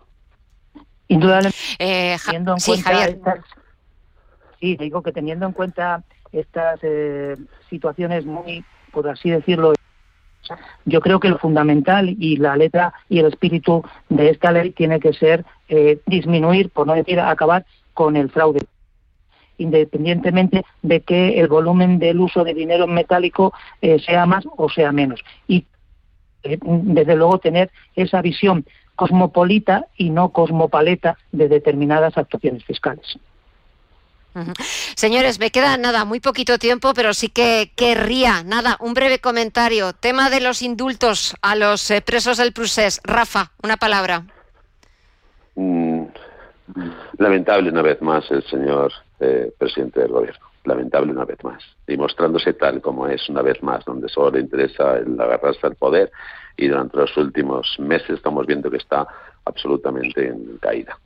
[1.07, 3.39] Indudablemente, eh, teniendo en cuenta estas,
[4.59, 7.35] sí, digo que teniendo en cuenta estas eh,
[7.69, 9.73] situaciones muy, por así decirlo,
[10.85, 14.99] yo creo que lo fundamental y la letra y el espíritu de esta ley tiene
[14.99, 18.61] que ser eh, disminuir, por no decir acabar con el fraude
[19.57, 24.91] independientemente de que el volumen del uso de dinero metálico eh, sea más o sea
[24.91, 25.21] menos.
[25.47, 25.65] Y
[26.43, 28.65] eh, desde luego tener esa visión
[28.95, 33.19] cosmopolita y no cosmopaleta de determinadas actuaciones fiscales.
[34.95, 39.93] Señores, me queda nada, muy poquito tiempo, pero sí que querría, nada, un breve comentario.
[39.93, 43.01] Tema de los indultos a los eh, presos del Prusés.
[43.03, 44.23] Rafa, una palabra.
[45.55, 46.05] Mm,
[47.17, 50.45] lamentable una vez más el señor eh, presidente del gobierno.
[50.63, 51.63] Lamentable una vez más.
[51.87, 55.75] Y mostrándose tal como es una vez más, donde solo le interesa el agarrarse al
[55.75, 56.11] poder
[56.55, 59.07] y durante los últimos meses estamos viendo que está
[59.45, 60.97] absolutamente en caída.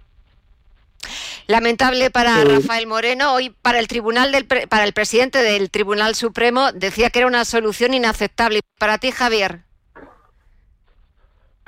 [1.48, 3.34] Lamentable para Rafael Moreno.
[3.34, 7.46] Hoy para el tribunal del para el presidente del Tribunal Supremo decía que era una
[7.46, 8.62] solución inaceptable.
[8.80, 9.62] Para ti, Javier.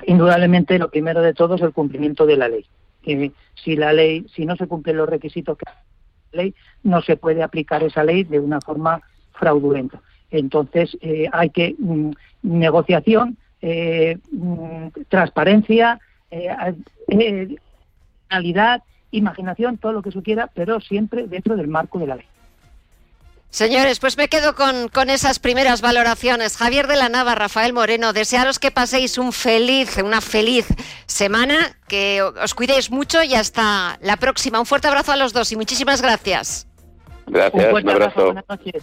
[0.04, 2.66] indudablemente lo primero de todo es el cumplimiento de la ley.
[3.54, 5.64] si la ley, si no se cumplen los requisitos que
[6.32, 9.00] la ley, no se puede aplicar esa ley de una forma
[9.32, 10.00] fraudulenta.
[10.30, 12.10] Entonces eh, hay que mm,
[12.42, 16.00] negociación, eh, mm, transparencia,
[16.30, 17.56] eh,
[18.28, 22.26] realidad, imaginación, todo lo que se quiera, pero siempre dentro del marco de la ley.
[23.50, 26.58] Señores, pues me quedo con, con, esas primeras valoraciones.
[26.58, 30.66] Javier de la Nava, Rafael Moreno, desearos que paséis un feliz, una feliz
[31.06, 34.60] semana, que os cuidéis mucho y hasta la próxima.
[34.60, 36.66] Un fuerte abrazo a los dos y muchísimas gracias.
[37.26, 38.26] Gracias, un, abrazo.
[38.26, 38.82] Buenas noches.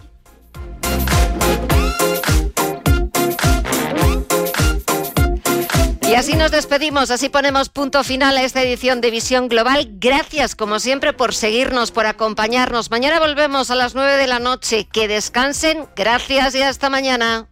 [6.07, 9.87] Y así nos despedimos, así ponemos punto final a esta edición de Visión Global.
[9.93, 12.91] Gracias, como siempre, por seguirnos, por acompañarnos.
[12.91, 14.87] Mañana volvemos a las 9 de la noche.
[14.91, 15.87] Que descansen.
[15.95, 17.47] Gracias y hasta mañana.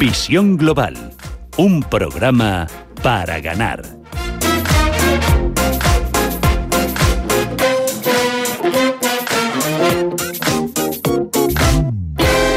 [0.00, 0.96] Visión Global,
[1.58, 2.66] un programa
[3.02, 3.99] para ganar.